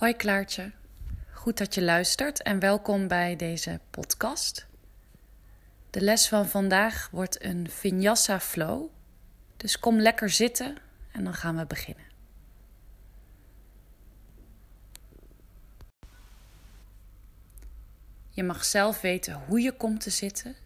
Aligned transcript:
Hoi 0.00 0.14
Klaartje, 0.14 0.72
goed 1.32 1.58
dat 1.58 1.74
je 1.74 1.82
luistert 1.82 2.42
en 2.42 2.58
welkom 2.58 3.08
bij 3.08 3.36
deze 3.36 3.80
podcast. 3.90 4.66
De 5.90 6.00
les 6.00 6.28
van 6.28 6.48
vandaag 6.48 7.08
wordt 7.12 7.44
een 7.44 7.70
Vinyasa 7.70 8.40
Flow, 8.40 8.88
dus 9.56 9.78
kom 9.78 10.00
lekker 10.00 10.30
zitten 10.30 10.76
en 11.12 11.24
dan 11.24 11.34
gaan 11.34 11.56
we 11.56 11.66
beginnen. 11.66 12.04
Je 18.28 18.42
mag 18.42 18.64
zelf 18.64 19.00
weten 19.00 19.42
hoe 19.46 19.60
je 19.60 19.72
komt 19.72 20.00
te 20.00 20.10
zitten, 20.10 20.56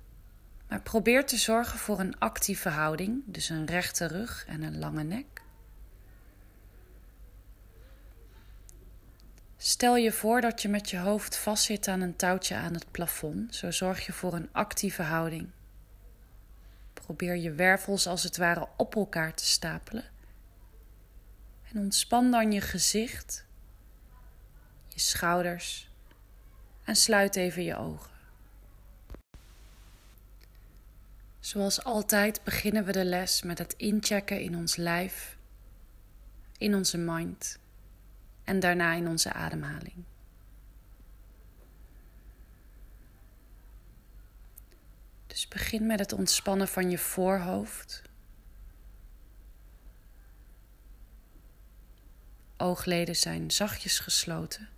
maar 0.69 0.81
probeer 0.81 1.27
te 1.27 1.37
zorgen 1.37 1.79
voor 1.79 2.01
een 2.01 2.19
actieve 2.19 2.69
houding, 2.69 3.23
dus 3.27 3.49
een 3.49 3.67
rechte 3.67 4.07
rug 4.07 4.45
en 4.49 4.63
een 4.63 4.79
lange 4.79 5.03
nek. 5.03 5.34
Stel 9.67 9.97
je 9.97 10.13
voor 10.13 10.41
dat 10.41 10.63
je 10.63 10.69
met 10.69 10.91
je 10.91 10.99
hoofd 10.99 11.37
vastzit 11.37 11.89
aan 11.89 12.01
een 12.01 12.17
touwtje 12.17 12.55
aan 12.55 12.75
het 12.75 12.91
plafond. 12.91 13.55
Zo 13.55 13.71
zorg 13.71 14.07
je 14.07 14.13
voor 14.13 14.35
een 14.35 14.49
actieve 14.53 15.03
houding. 15.03 15.51
Probeer 16.93 17.37
je 17.37 17.53
wervels 17.53 18.07
als 18.07 18.23
het 18.23 18.37
ware 18.37 18.69
op 18.77 18.95
elkaar 18.95 19.35
te 19.35 19.45
stapelen. 19.45 20.05
En 21.73 21.79
ontspan 21.79 22.31
dan 22.31 22.53
je 22.53 22.61
gezicht, 22.61 23.45
je 24.89 25.01
schouders 25.01 25.89
en 26.85 26.97
sluit 26.97 27.37
even 27.37 27.63
je 27.63 27.77
ogen. 27.77 28.13
Zoals 31.41 31.85
altijd 31.85 32.43
beginnen 32.43 32.85
we 32.85 32.93
de 32.93 33.05
les 33.05 33.43
met 33.43 33.59
het 33.59 33.73
inchecken 33.73 34.41
in 34.41 34.57
ons 34.57 34.77
lijf, 34.77 35.37
in 36.59 36.75
onze 36.75 36.99
mind 36.99 37.63
en 38.45 38.61
daarna 38.61 38.93
in 38.93 39.09
onze 39.09 39.33
ademhaling. 39.33 40.05
Dus 45.27 45.49
begin 45.49 45.87
met 45.87 45.99
het 45.99 46.13
ontspannen 46.13 46.69
van 46.69 46.91
je 46.91 46.99
voorhoofd. 46.99 48.03
Oogleden 52.57 53.17
zijn 53.17 53.51
zachtjes 53.51 53.99
gesloten, 53.99 54.69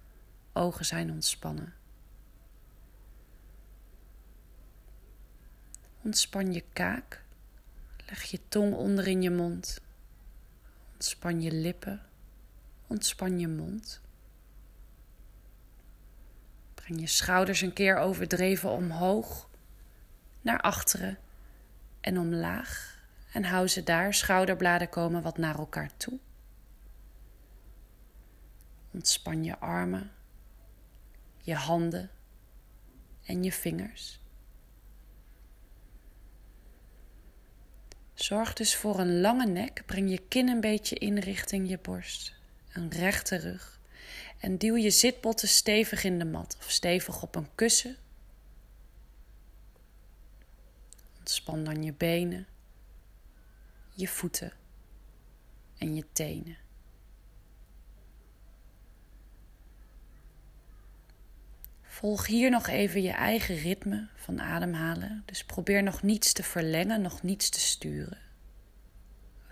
ogen 0.52 0.84
zijn 0.84 1.10
ontspannen. 1.10 1.74
Ontspan 6.02 6.52
je 6.52 6.64
kaak, 6.72 7.22
leg 8.06 8.22
je 8.22 8.40
tong 8.48 8.74
onder 8.74 9.06
in 9.06 9.22
je 9.22 9.30
mond, 9.30 9.80
ontspan 10.92 11.40
je 11.42 11.52
lippen. 11.52 12.05
Ontspan 12.86 13.38
je 13.38 13.48
mond. 13.48 14.00
Breng 16.74 17.00
je 17.00 17.06
schouders 17.06 17.60
een 17.60 17.72
keer 17.72 17.96
overdreven 17.96 18.70
omhoog, 18.70 19.48
naar 20.40 20.60
achteren 20.60 21.18
en 22.00 22.18
omlaag. 22.18 23.00
En 23.32 23.44
hou 23.44 23.68
ze 23.68 23.82
daar. 23.82 24.14
Schouderbladen 24.14 24.88
komen 24.88 25.22
wat 25.22 25.38
naar 25.38 25.58
elkaar 25.58 25.90
toe. 25.96 26.18
Ontspan 28.90 29.44
je 29.44 29.58
armen, 29.58 30.12
je 31.40 31.54
handen 31.54 32.10
en 33.24 33.44
je 33.44 33.52
vingers. 33.52 34.20
Zorg 38.14 38.52
dus 38.52 38.76
voor 38.76 38.98
een 38.98 39.20
lange 39.20 39.46
nek. 39.46 39.82
Breng 39.86 40.10
je 40.10 40.18
kin 40.28 40.48
een 40.48 40.60
beetje 40.60 40.96
in 40.96 41.18
richting 41.18 41.68
je 41.68 41.78
borst 41.78 42.35
een 42.76 42.90
rechte 42.90 43.36
rug. 43.36 43.80
En 44.38 44.58
duw 44.58 44.76
je 44.76 44.90
zitbotten 44.90 45.48
stevig 45.48 46.04
in 46.04 46.18
de 46.18 46.24
mat 46.24 46.56
of 46.58 46.70
stevig 46.70 47.22
op 47.22 47.34
een 47.34 47.54
kussen. 47.54 47.96
Ontspan 51.18 51.64
dan 51.64 51.82
je 51.82 51.92
benen, 51.92 52.46
je 53.94 54.08
voeten 54.08 54.52
en 55.78 55.94
je 55.94 56.04
tenen. 56.12 56.56
Volg 61.82 62.26
hier 62.26 62.50
nog 62.50 62.66
even 62.66 63.02
je 63.02 63.10
eigen 63.10 63.56
ritme 63.56 64.08
van 64.16 64.40
ademhalen. 64.40 65.22
Dus 65.26 65.44
probeer 65.44 65.82
nog 65.82 66.02
niets 66.02 66.32
te 66.32 66.42
verlengen, 66.42 67.00
nog 67.00 67.22
niets 67.22 67.48
te 67.48 67.60
sturen. 67.60 68.25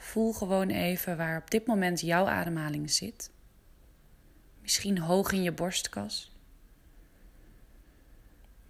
Voel 0.05 0.33
gewoon 0.33 0.69
even 0.69 1.17
waar 1.17 1.41
op 1.41 1.51
dit 1.51 1.67
moment 1.67 2.01
jouw 2.01 2.27
ademhaling 2.27 2.91
zit. 2.91 3.31
Misschien 4.63 4.99
hoog 4.99 5.33
in 5.33 5.43
je 5.43 5.53
borstkas. 5.53 6.37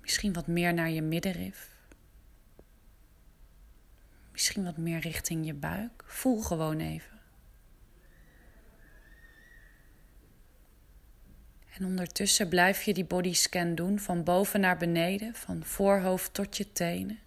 Misschien 0.00 0.32
wat 0.32 0.46
meer 0.46 0.74
naar 0.74 0.90
je 0.90 1.02
middenrif. 1.02 1.76
Misschien 4.32 4.64
wat 4.64 4.76
meer 4.76 4.98
richting 4.98 5.46
je 5.46 5.54
buik. 5.54 6.04
Voel 6.06 6.42
gewoon 6.42 6.80
even. 6.80 7.20
En 11.70 11.84
ondertussen 11.84 12.48
blijf 12.48 12.82
je 12.82 12.94
die 12.94 13.04
bodyscan 13.04 13.74
doen 13.74 13.98
van 13.98 14.24
boven 14.24 14.60
naar 14.60 14.76
beneden, 14.76 15.34
van 15.34 15.64
voorhoofd 15.64 16.34
tot 16.34 16.56
je 16.56 16.72
tenen. 16.72 17.23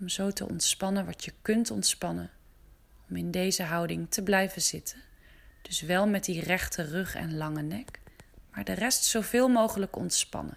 Om 0.00 0.08
zo 0.08 0.30
te 0.30 0.48
ontspannen 0.48 1.06
wat 1.06 1.24
je 1.24 1.32
kunt 1.42 1.70
ontspannen. 1.70 2.30
Om 3.08 3.16
in 3.16 3.30
deze 3.30 3.62
houding 3.62 4.10
te 4.10 4.22
blijven 4.22 4.62
zitten. 4.62 5.02
Dus 5.62 5.80
wel 5.80 6.06
met 6.06 6.24
die 6.24 6.40
rechte 6.40 6.82
rug 6.82 7.14
en 7.14 7.36
lange 7.36 7.62
nek, 7.62 8.00
maar 8.50 8.64
de 8.64 8.72
rest 8.72 9.04
zoveel 9.04 9.48
mogelijk 9.48 9.96
ontspannen. 9.96 10.56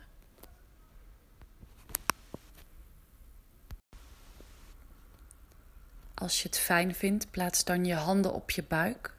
Als 6.14 6.42
je 6.42 6.48
het 6.48 6.58
fijn 6.58 6.96
vindt, 6.96 7.32
plaats 7.32 7.64
dan 7.64 7.86
je 7.86 7.94
handen 7.94 8.34
op 8.34 8.52
je 8.52 8.64
buik. 8.64 9.14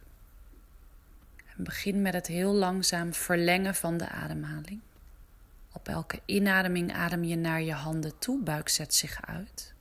En 1.56 1.64
begin 1.64 2.02
met 2.02 2.14
het 2.14 2.26
heel 2.26 2.52
langzaam 2.52 3.14
verlengen 3.14 3.74
van 3.74 3.96
de 3.96 4.08
ademhaling. 4.08 4.80
Op 5.72 5.88
elke 5.88 6.20
inademing 6.24 6.92
adem 6.92 7.24
je 7.24 7.36
naar 7.36 7.62
je 7.62 7.72
handen 7.72 8.18
toe, 8.18 8.42
buik 8.42 8.68
zet 8.68 8.94
zich 8.94 9.26
uit. 9.26 9.71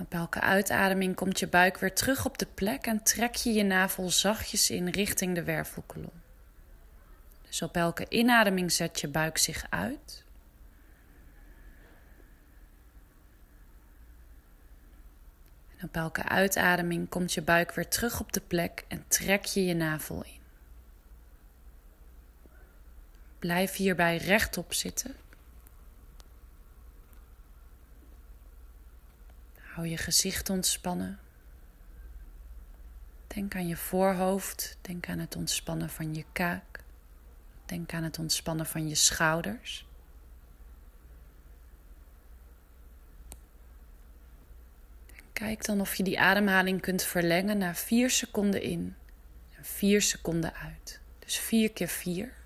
Op 0.00 0.14
elke 0.14 0.40
uitademing 0.40 1.14
komt 1.14 1.38
je 1.38 1.48
buik 1.48 1.78
weer 1.78 1.94
terug 1.94 2.24
op 2.24 2.38
de 2.38 2.46
plek 2.46 2.86
en 2.86 3.02
trek 3.02 3.34
je 3.34 3.52
je 3.52 3.62
navel 3.62 4.10
zachtjes 4.10 4.70
in 4.70 4.88
richting 4.88 5.34
de 5.34 5.44
wervelkolom. 5.44 6.22
Dus 7.46 7.62
op 7.62 7.76
elke 7.76 8.06
inademing 8.08 8.72
zet 8.72 9.00
je 9.00 9.08
buik 9.08 9.38
zich 9.38 9.66
uit. 9.70 10.24
En 15.76 15.86
op 15.86 15.94
elke 15.94 16.22
uitademing 16.22 17.08
komt 17.08 17.32
je 17.32 17.42
buik 17.42 17.72
weer 17.72 17.88
terug 17.88 18.20
op 18.20 18.32
de 18.32 18.40
plek 18.40 18.84
en 18.88 19.04
trek 19.08 19.44
je 19.44 19.64
je 19.64 19.74
navel 19.74 20.24
in. 20.24 20.40
Blijf 23.38 23.76
hierbij 23.76 24.16
rechtop 24.16 24.74
zitten. 24.74 25.14
Hou 29.80 29.92
je 29.92 29.98
gezicht 29.98 30.50
ontspannen. 30.50 31.18
Denk 33.26 33.54
aan 33.54 33.68
je 33.68 33.76
voorhoofd. 33.76 34.78
Denk 34.80 35.08
aan 35.08 35.18
het 35.18 35.36
ontspannen 35.36 35.90
van 35.90 36.14
je 36.14 36.24
kaak. 36.32 36.84
Denk 37.66 37.92
aan 37.92 38.02
het 38.02 38.18
ontspannen 38.18 38.66
van 38.66 38.88
je 38.88 38.94
schouders. 38.94 39.86
kijk 45.32 45.64
dan 45.64 45.80
of 45.80 45.94
je 45.94 46.02
die 46.02 46.20
ademhaling 46.20 46.80
kunt 46.80 47.02
verlengen 47.02 47.58
naar 47.58 47.76
4 47.76 48.10
seconden 48.10 48.62
in 48.62 48.96
en 49.56 49.64
4 49.64 50.02
seconden 50.02 50.54
uit. 50.54 51.00
Dus 51.18 51.38
4 51.38 51.72
keer 51.72 51.88
4. 51.88 52.39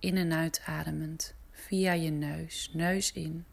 In- 0.00 0.16
en 0.16 0.32
uitademend 0.32 1.34
via 1.50 1.92
je 1.92 2.10
neus, 2.10 2.70
neus 2.72 3.12
in. 3.12 3.44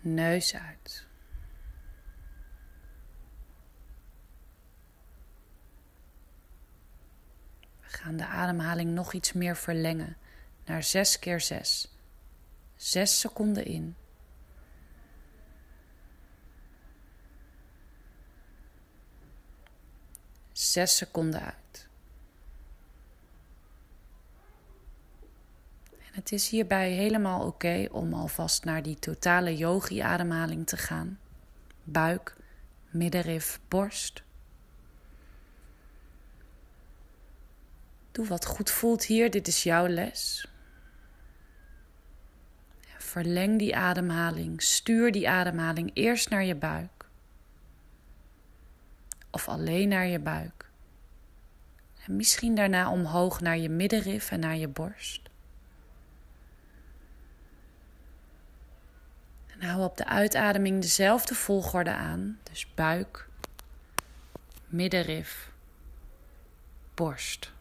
Neus 0.00 0.54
uit. 0.54 1.06
We 7.80 8.02
gaan 8.02 8.16
de 8.16 8.26
ademhaling 8.26 8.90
nog 8.90 9.12
iets 9.12 9.32
meer 9.32 9.56
verlengen 9.56 10.16
naar 10.64 10.82
6 10.82 11.18
keer 11.18 11.40
6. 11.40 11.88
6 12.76 13.20
seconden 13.20 13.64
in. 13.64 13.96
zes 20.56 20.96
seconden 20.96 21.42
uit. 21.42 21.88
En 25.90 26.04
het 26.16 26.32
is 26.32 26.48
hierbij 26.48 26.90
helemaal 26.90 27.46
oké 27.46 27.88
om 27.90 28.14
alvast 28.14 28.64
naar 28.64 28.82
die 28.82 28.98
totale 28.98 29.56
yogi-ademhaling 29.56 30.66
te 30.66 30.76
gaan. 30.76 31.18
Buik, 31.84 32.36
middenrif, 32.90 33.60
borst. 33.68 34.22
Doe 38.12 38.26
wat 38.26 38.46
goed 38.46 38.70
voelt 38.70 39.04
hier, 39.04 39.30
dit 39.30 39.48
is 39.48 39.62
jouw 39.62 39.86
les. 39.86 40.48
Verleng 42.98 43.58
die 43.58 43.76
ademhaling, 43.76 44.62
stuur 44.62 45.12
die 45.12 45.28
ademhaling 45.28 45.90
eerst 45.94 46.30
naar 46.30 46.44
je 46.44 46.54
buik. 46.54 47.08
Of 49.30 49.48
alleen 49.48 49.88
naar 49.88 50.06
je 50.06 50.18
buik. 50.18 50.70
En 52.06 52.16
misschien 52.16 52.54
daarna 52.54 52.90
omhoog 52.90 53.40
naar 53.40 53.58
je 53.58 53.68
middenrif 53.68 54.30
en 54.30 54.40
naar 54.40 54.56
je 54.56 54.68
borst. 54.68 55.25
En 59.58 59.68
hou 59.68 59.84
op 59.84 59.96
de 59.96 60.06
uitademing 60.06 60.80
dezelfde 60.80 61.34
volgorde 61.34 61.92
aan. 61.92 62.38
Dus 62.42 62.74
buik, 62.74 63.28
middenrif, 64.66 65.50
borst. 66.94 67.54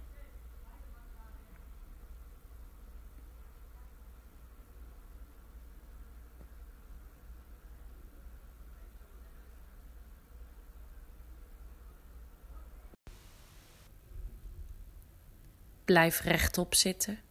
Blijf 15.86 16.19
rechtop 16.19 16.75
zitten. 16.75 17.25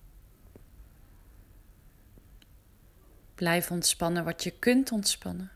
Blijf 3.35 3.71
ontspannen 3.71 4.25
wat 4.25 4.43
je 4.43 4.51
kunt 4.51 4.93
ontspannen. 4.93 5.51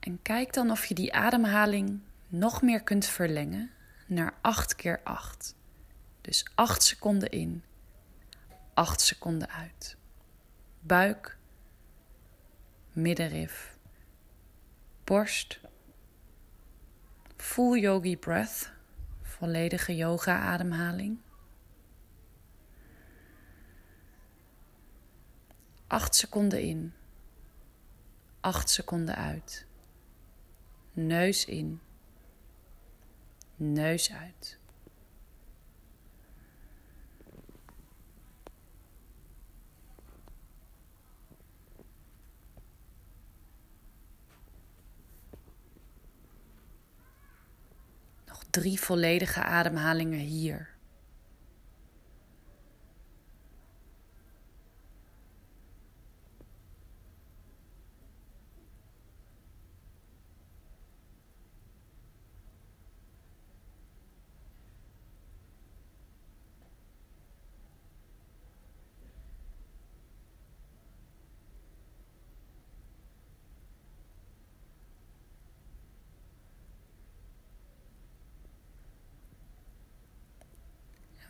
En 0.00 0.22
kijk 0.22 0.52
dan 0.52 0.70
of 0.70 0.86
je 0.86 0.94
die 0.94 1.14
ademhaling 1.14 2.00
nog 2.28 2.62
meer 2.62 2.82
kunt 2.82 3.06
verlengen 3.06 3.70
naar 4.06 4.34
8 4.40 4.76
keer 4.76 5.00
8. 5.04 5.54
Dus 6.20 6.44
8 6.54 6.82
seconden 6.82 7.30
in, 7.30 7.64
8 8.74 9.00
seconden 9.00 9.48
uit. 9.50 9.96
Buik, 10.80 11.36
middenrif, 12.92 13.76
borst. 15.04 15.60
Full 17.36 17.80
yogi 17.80 18.16
breath, 18.16 18.70
volledige 19.22 19.96
yoga 19.96 20.38
ademhaling. 20.38 21.18
Acht 25.90 26.14
seconden 26.14 26.60
in. 26.62 26.94
acht 28.40 28.70
seconden 28.70 29.14
uit. 29.16 29.66
Neus 30.92 31.44
in. 31.44 31.80
Neus 33.56 34.12
uit. 34.12 34.58
Nog 48.26 48.44
drie 48.50 48.80
volledige 48.80 49.42
ademhalingen 49.42 50.18
hier. 50.18 50.69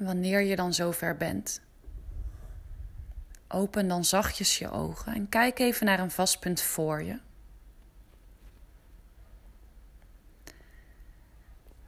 Wanneer 0.01 0.41
je 0.41 0.57
dan 0.57 0.75
zover 0.75 1.17
bent, 1.17 1.61
open 3.49 3.89
dan 3.89 4.05
zachtjes 4.05 4.59
je 4.59 4.71
ogen 4.71 5.15
en 5.15 5.29
kijk 5.29 5.59
even 5.59 5.87
naar 5.87 5.99
een 5.99 6.11
vast 6.11 6.41
punt 6.41 6.61
voor 6.61 7.03
je. 7.03 7.19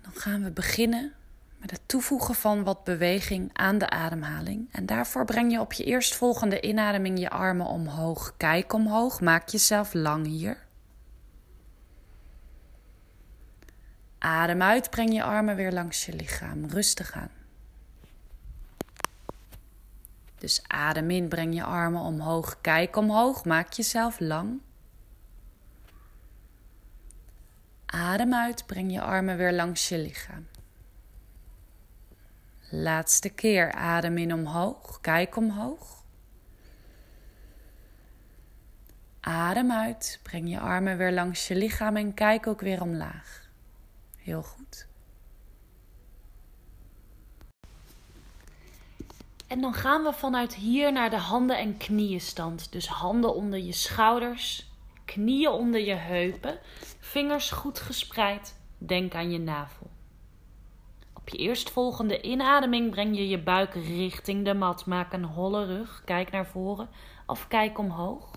Dan 0.00 0.12
gaan 0.12 0.44
we 0.44 0.50
beginnen 0.50 1.12
met 1.56 1.70
het 1.70 1.80
toevoegen 1.86 2.34
van 2.34 2.64
wat 2.64 2.84
beweging 2.84 3.50
aan 3.52 3.78
de 3.78 3.90
ademhaling. 3.90 4.68
En 4.72 4.86
daarvoor 4.86 5.24
breng 5.24 5.52
je 5.52 5.60
op 5.60 5.72
je 5.72 5.84
eerstvolgende 5.84 6.60
inademing 6.60 7.18
je 7.18 7.30
armen 7.30 7.66
omhoog. 7.66 8.34
Kijk 8.36 8.72
omhoog, 8.72 9.20
maak 9.20 9.48
jezelf 9.48 9.94
lang 9.94 10.26
hier. 10.26 10.66
Adem 14.18 14.62
uit, 14.62 14.90
breng 14.90 15.12
je 15.12 15.22
armen 15.22 15.56
weer 15.56 15.72
langs 15.72 16.06
je 16.06 16.12
lichaam. 16.12 16.66
Rustig 16.66 17.12
aan. 17.12 17.41
Dus 20.42 20.62
adem 20.66 21.10
in, 21.10 21.28
breng 21.28 21.54
je 21.54 21.64
armen 21.64 22.00
omhoog, 22.00 22.60
kijk 22.60 22.96
omhoog, 22.96 23.44
maak 23.44 23.72
jezelf 23.72 24.20
lang. 24.20 24.60
Adem 27.86 28.34
uit, 28.34 28.66
breng 28.66 28.92
je 28.92 29.00
armen 29.00 29.36
weer 29.36 29.52
langs 29.52 29.88
je 29.88 29.98
lichaam. 29.98 30.46
Laatste 32.70 33.28
keer, 33.28 33.72
adem 33.72 34.18
in 34.18 34.34
omhoog, 34.34 35.00
kijk 35.00 35.36
omhoog. 35.36 36.04
Adem 39.20 39.72
uit, 39.72 40.20
breng 40.22 40.50
je 40.50 40.60
armen 40.60 40.96
weer 40.96 41.12
langs 41.12 41.48
je 41.48 41.54
lichaam 41.54 41.96
en 41.96 42.14
kijk 42.14 42.46
ook 42.46 42.60
weer 42.60 42.80
omlaag. 42.80 43.48
Heel 44.16 44.42
goed. 44.42 44.86
En 49.52 49.60
dan 49.60 49.74
gaan 49.74 50.02
we 50.02 50.12
vanuit 50.12 50.54
hier 50.54 50.92
naar 50.92 51.10
de 51.10 51.16
handen- 51.16 51.58
en 51.58 51.76
knieënstand. 51.76 52.72
Dus 52.72 52.88
handen 52.88 53.34
onder 53.34 53.58
je 53.58 53.72
schouders, 53.72 54.70
knieën 55.04 55.50
onder 55.50 55.80
je 55.80 55.94
heupen, 55.94 56.58
vingers 57.00 57.50
goed 57.50 57.78
gespreid. 57.78 58.60
Denk 58.78 59.14
aan 59.14 59.30
je 59.30 59.38
navel. 59.38 59.90
Op 61.14 61.28
je 61.28 61.38
eerstvolgende 61.38 62.20
inademing 62.20 62.90
breng 62.90 63.16
je 63.16 63.28
je 63.28 63.38
buik 63.38 63.74
richting 63.74 64.44
de 64.44 64.54
mat. 64.54 64.86
Maak 64.86 65.12
een 65.12 65.24
holle 65.24 65.64
rug. 65.64 66.02
Kijk 66.04 66.30
naar 66.30 66.46
voren 66.46 66.88
of 67.26 67.48
kijk 67.48 67.78
omhoog. 67.78 68.30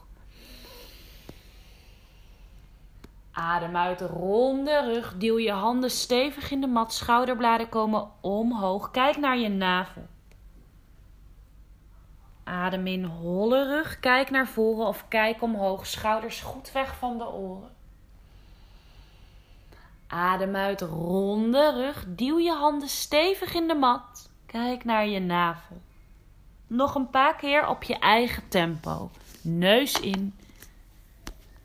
Adem 3.32 3.76
uit, 3.76 4.02
ronde 4.02 4.82
rug. 4.94 5.18
Duw 5.18 5.40
je 5.40 5.52
handen 5.52 5.92
stevig 5.92 6.52
in 6.52 6.62
de 6.62 6.68
mat. 6.68 6.94
Schouderbladen 6.94 7.70
komen 7.70 8.12
omhoog. 8.22 8.92
Kijk 8.92 9.18
naar 9.18 9.38
je 9.38 9.50
navel. 9.50 10.14
Adem 12.46 12.88
in, 12.88 13.04
holle 13.04 13.68
rug. 13.68 14.00
Kijk 14.00 14.30
naar 14.30 14.48
voren 14.48 14.88
of 14.88 15.06
kijk 15.08 15.42
omhoog. 15.42 15.88
Schouders 15.88 16.42
goed 16.42 16.72
weg 16.72 16.96
van 16.98 17.18
de 17.18 17.28
oren. 17.28 17.70
Adem 20.08 20.56
uit, 20.56 20.82
ronde 20.82 21.72
rug. 21.74 22.06
Duw 22.08 22.40
je 22.40 22.52
handen 22.52 22.90
stevig 22.90 23.54
in 23.54 23.68
de 23.68 23.74
mat. 23.74 24.30
Kijk 24.46 24.84
naar 24.84 25.08
je 25.08 25.20
navel. 25.20 25.82
Nog 26.68 26.96
een 26.96 27.10
paar 27.10 27.36
keer 27.36 27.68
op 27.68 27.84
je 27.84 28.00
eigen 28.00 28.48
tempo. 28.48 29.10
Neus 29.42 30.00
in, 30.00 30.34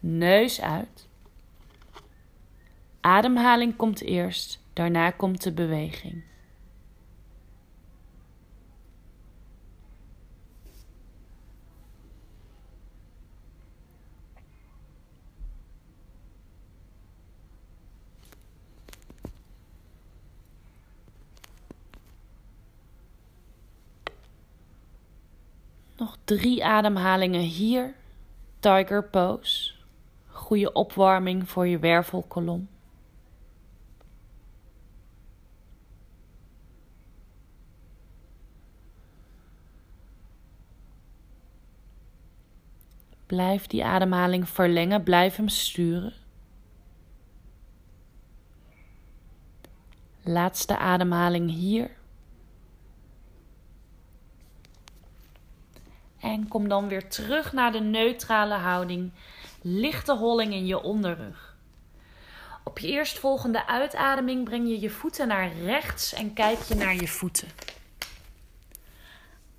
neus 0.01 0.61
uit. 0.61 1.09
Ademhaling 3.01 3.77
komt 3.77 4.01
eerst, 4.01 4.61
daarna 4.73 5.11
komt 5.11 5.43
de 5.43 5.53
beweging. 5.53 6.23
drie 26.37 26.65
ademhalingen 26.65 27.41
hier. 27.41 27.95
Tiger 28.61 29.05
pose. 29.05 29.73
Goede 30.27 30.73
opwarming 30.73 31.49
voor 31.49 31.67
je 31.67 31.79
wervelkolom. 31.79 32.69
Blijf 43.27 43.67
die 43.67 43.85
ademhaling 43.85 44.49
verlengen, 44.49 45.03
blijf 45.03 45.37
hem 45.37 45.49
sturen. 45.49 46.13
Laatste 50.23 50.77
ademhaling 50.77 51.51
hier. 51.51 52.00
En 56.21 56.49
kom 56.49 56.69
dan 56.69 56.89
weer 56.89 57.09
terug 57.09 57.53
naar 57.53 57.73
de 57.73 57.81
neutrale 57.81 58.55
houding. 58.55 59.11
Lichte 59.63 60.17
holling 60.17 60.53
in 60.53 60.67
je 60.67 60.83
onderrug. 60.83 61.57
Op 62.65 62.79
je 62.79 62.89
eerstvolgende 62.89 63.67
uitademing 63.67 64.45
breng 64.45 64.69
je 64.69 64.81
je 64.81 64.91
voeten 64.91 65.29
naar 65.29 65.53
rechts 65.65 66.13
en 66.13 66.33
kijk 66.33 66.63
je 66.63 66.75
naar 66.75 66.95
je 66.95 67.09
voeten. 67.09 67.49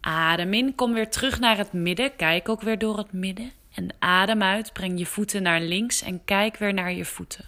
Adem 0.02 0.54
in, 0.54 0.76
kom 0.76 0.94
weer 0.94 1.10
terug 1.10 1.40
naar 1.40 1.58
het 1.58 1.74
midden. 1.74 2.16
Kijk 2.16 2.50
ook 2.50 2.62
weer 2.62 2.78
door 2.78 2.98
het 2.98 3.12
midden. 3.12 3.52
En 3.74 3.90
adem 4.00 4.42
uit, 4.44 4.74
breng 4.74 5.00
je 5.00 5.06
voeten 5.06 5.44
naar 5.44 5.62
links 5.62 6.02
en 6.02 6.26
kijk 6.26 6.58
weer 6.58 6.74
naar 6.74 6.94
je 6.94 7.06
voeten. 7.06 7.46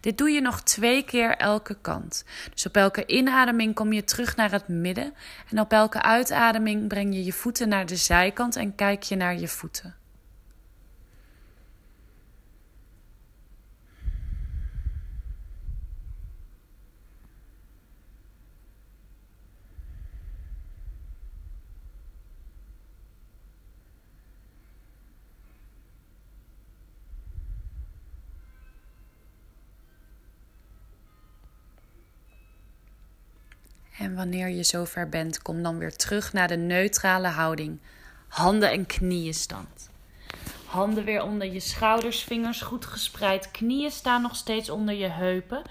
Dit 0.00 0.18
doe 0.18 0.30
je 0.30 0.40
nog 0.40 0.62
twee 0.62 1.02
keer 1.02 1.36
elke 1.36 1.76
kant. 1.80 2.24
Dus 2.52 2.66
op 2.66 2.76
elke 2.76 3.06
inademing 3.06 3.74
kom 3.74 3.92
je 3.92 4.04
terug 4.04 4.36
naar 4.36 4.50
het 4.50 4.68
midden. 4.68 5.14
En 5.50 5.60
op 5.60 5.72
elke 5.72 6.02
uitademing 6.02 6.88
breng 6.88 7.14
je 7.14 7.24
je 7.24 7.32
voeten 7.32 7.68
naar 7.68 7.86
de 7.86 7.96
zijkant 7.96 8.56
en 8.56 8.74
kijk 8.74 9.02
je 9.02 9.16
naar 9.16 9.38
je 9.38 9.48
voeten. 9.48 9.97
En 33.98 34.14
wanneer 34.14 34.48
je 34.48 34.62
zover 34.62 35.08
bent, 35.08 35.42
kom 35.42 35.62
dan 35.62 35.78
weer 35.78 35.96
terug 35.96 36.32
naar 36.32 36.48
de 36.48 36.56
neutrale 36.56 37.28
houding. 37.28 37.78
Handen 38.28 38.70
en 38.70 38.86
knieën 38.86 39.34
stand. 39.34 39.90
Handen 40.66 41.04
weer 41.04 41.22
onder 41.22 41.52
je 41.52 41.60
schouders, 41.60 42.22
vingers 42.22 42.60
goed 42.60 42.86
gespreid. 42.86 43.50
Knieën 43.50 43.90
staan 43.90 44.22
nog 44.22 44.36
steeds 44.36 44.70
onder 44.70 44.94
je 44.94 45.08
heupen. 45.08 45.62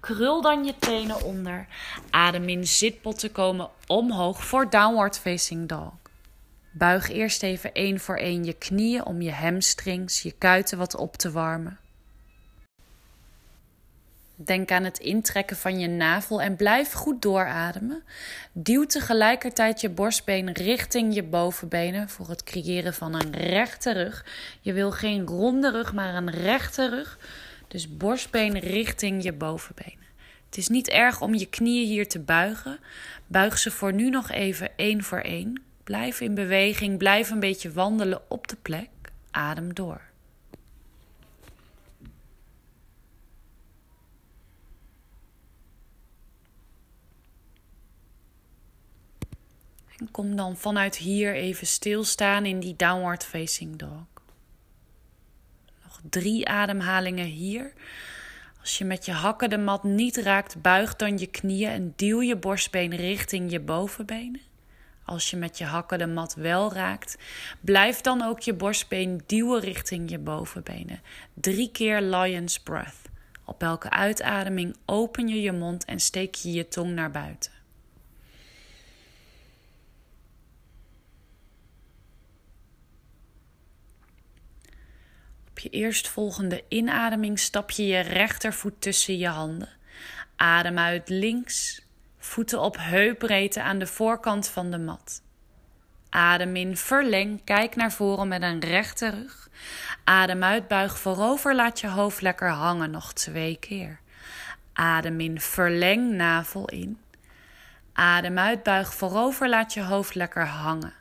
Krul 0.00 0.42
dan 0.42 0.64
je 0.64 0.74
tenen 0.78 1.22
onder. 1.22 1.66
Adem 2.10 2.48
in 2.48 2.66
zitpotten 2.66 3.32
komen 3.32 3.70
omhoog 3.86 4.44
voor 4.44 4.70
downward 4.70 5.18
facing 5.18 5.68
dog. 5.68 5.92
Buig 6.72 7.10
eerst 7.10 7.42
even 7.42 7.72
één 7.72 8.00
voor 8.00 8.16
één 8.16 8.44
je 8.44 8.52
knieën 8.52 9.04
om 9.04 9.22
je 9.22 9.32
hamstrings, 9.32 10.22
je 10.22 10.32
kuiten 10.38 10.78
wat 10.78 10.96
op 10.96 11.16
te 11.16 11.30
warmen. 11.30 11.78
Denk 14.38 14.70
aan 14.70 14.84
het 14.84 14.98
intrekken 14.98 15.56
van 15.56 15.78
je 15.78 15.88
navel 15.88 16.42
en 16.42 16.56
blijf 16.56 16.92
goed 16.92 17.22
doorademen. 17.22 18.02
Duw 18.52 18.84
tegelijkertijd 18.84 19.80
je 19.80 19.88
borstbeen 19.88 20.52
richting 20.52 21.14
je 21.14 21.22
bovenbenen 21.22 22.08
voor 22.08 22.28
het 22.28 22.42
creëren 22.44 22.94
van 22.94 23.14
een 23.14 23.36
rechte 23.36 23.92
rug. 23.92 24.24
Je 24.60 24.72
wil 24.72 24.90
geen 24.90 25.26
ronde 25.26 25.70
rug, 25.70 25.92
maar 25.92 26.14
een 26.14 26.30
rechte 26.30 26.88
rug. 26.88 27.18
Dus 27.68 27.96
borstbeen 27.96 28.58
richting 28.58 29.22
je 29.22 29.32
bovenbenen. 29.32 30.06
Het 30.46 30.56
is 30.56 30.68
niet 30.68 30.88
erg 30.88 31.20
om 31.20 31.34
je 31.34 31.46
knieën 31.46 31.86
hier 31.86 32.08
te 32.08 32.20
buigen. 32.20 32.78
Buig 33.26 33.58
ze 33.58 33.70
voor 33.70 33.92
nu 33.92 34.10
nog 34.10 34.30
even 34.30 34.70
één 34.76 35.02
voor 35.02 35.20
één. 35.20 35.62
Blijf 35.84 36.20
in 36.20 36.34
beweging, 36.34 36.98
blijf 36.98 37.30
een 37.30 37.40
beetje 37.40 37.72
wandelen 37.72 38.20
op 38.28 38.48
de 38.48 38.56
plek. 38.62 38.88
Adem 39.30 39.74
door. 39.74 40.00
En 49.96 50.10
kom 50.10 50.36
dan 50.36 50.56
vanuit 50.56 50.96
hier 50.96 51.34
even 51.34 51.66
stilstaan 51.66 52.44
in 52.44 52.60
die 52.60 52.76
downward 52.76 53.24
facing 53.24 53.76
dog. 53.76 54.04
Nog 55.82 56.00
drie 56.10 56.48
ademhalingen 56.48 57.26
hier. 57.26 57.72
Als 58.60 58.78
je 58.78 58.84
met 58.84 59.04
je 59.04 59.12
hakken 59.12 59.50
de 59.50 59.58
mat 59.58 59.84
niet 59.84 60.16
raakt, 60.16 60.62
buig 60.62 60.96
dan 60.96 61.18
je 61.18 61.26
knieën 61.26 61.70
en 61.70 61.92
duw 61.96 62.22
je 62.22 62.36
borstbeen 62.36 62.94
richting 62.94 63.50
je 63.50 63.60
bovenbenen. 63.60 64.40
Als 65.04 65.30
je 65.30 65.36
met 65.36 65.58
je 65.58 65.64
hakken 65.64 65.98
de 65.98 66.06
mat 66.06 66.34
wel 66.34 66.72
raakt, 66.72 67.16
blijf 67.60 68.00
dan 68.00 68.22
ook 68.22 68.40
je 68.40 68.54
borstbeen 68.54 69.22
duwen 69.26 69.60
richting 69.60 70.10
je 70.10 70.18
bovenbenen. 70.18 71.00
Drie 71.34 71.70
keer 71.70 72.00
lion's 72.00 72.60
breath. 72.60 73.08
Op 73.44 73.62
elke 73.62 73.90
uitademing 73.90 74.76
open 74.84 75.28
je 75.28 75.42
je 75.42 75.52
mond 75.52 75.84
en 75.84 76.00
steek 76.00 76.34
je 76.34 76.52
je 76.52 76.68
tong 76.68 76.94
naar 76.94 77.10
buiten. 77.10 77.55
Je 85.66 85.72
eerstvolgende 85.72 86.64
inademing 86.68 87.38
stap 87.38 87.70
je 87.70 87.86
je 87.86 88.00
rechtervoet 88.00 88.80
tussen 88.80 89.18
je 89.18 89.28
handen. 89.28 89.68
Adem 90.36 90.78
uit 90.78 91.08
links, 91.08 91.82
voeten 92.18 92.60
op 92.60 92.76
heupbreedte 92.78 93.62
aan 93.62 93.78
de 93.78 93.86
voorkant 93.86 94.48
van 94.48 94.70
de 94.70 94.78
mat. 94.78 95.22
Adem 96.10 96.56
in, 96.56 96.76
verleng, 96.76 97.44
kijk 97.44 97.76
naar 97.76 97.92
voren 97.92 98.28
met 98.28 98.42
een 98.42 98.60
rechte 98.60 99.10
rug. 99.10 99.48
Adem 100.04 100.44
uit, 100.44 100.68
buig 100.68 100.98
voorover, 100.98 101.54
laat 101.54 101.80
je 101.80 101.88
hoofd 101.88 102.20
lekker 102.20 102.50
hangen, 102.50 102.90
nog 102.90 103.12
twee 103.12 103.56
keer. 103.60 104.00
Adem 104.72 105.20
in, 105.20 105.40
verleng, 105.40 106.12
navel 106.12 106.68
in. 106.68 106.98
Adem 107.92 108.38
uit, 108.38 108.62
buig 108.62 108.94
voorover, 108.94 109.48
laat 109.48 109.74
je 109.74 109.82
hoofd 109.82 110.14
lekker 110.14 110.46
hangen. 110.46 110.92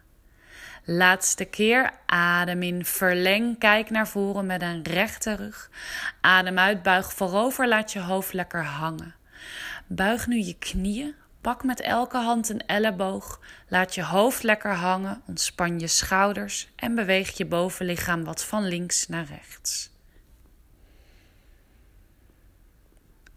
Laatste 0.87 1.45
keer. 1.45 1.91
Adem 2.05 2.61
in, 2.61 2.85
verleng, 2.85 3.59
kijk 3.59 3.89
naar 3.89 4.07
voren 4.07 4.45
met 4.45 4.61
een 4.61 4.83
rechte 4.83 5.35
rug. 5.35 5.69
Adem 6.21 6.59
uit, 6.59 6.83
buig 6.83 7.13
voorover, 7.13 7.67
laat 7.67 7.91
je 7.91 7.99
hoofd 7.99 8.33
lekker 8.33 8.63
hangen. 8.63 9.15
Buig 9.87 10.27
nu 10.27 10.37
je 10.37 10.57
knieën, 10.57 11.15
pak 11.41 11.63
met 11.63 11.81
elke 11.81 12.17
hand 12.17 12.49
een 12.49 12.65
elleboog, 12.65 13.39
laat 13.67 13.95
je 13.95 14.03
hoofd 14.03 14.43
lekker 14.43 14.73
hangen, 14.73 15.21
ontspan 15.27 15.79
je 15.79 15.87
schouders 15.87 16.69
en 16.75 16.95
beweeg 16.95 17.37
je 17.37 17.45
bovenlichaam 17.45 18.23
wat 18.23 18.43
van 18.43 18.67
links 18.67 19.07
naar 19.07 19.25
rechts. 19.25 19.93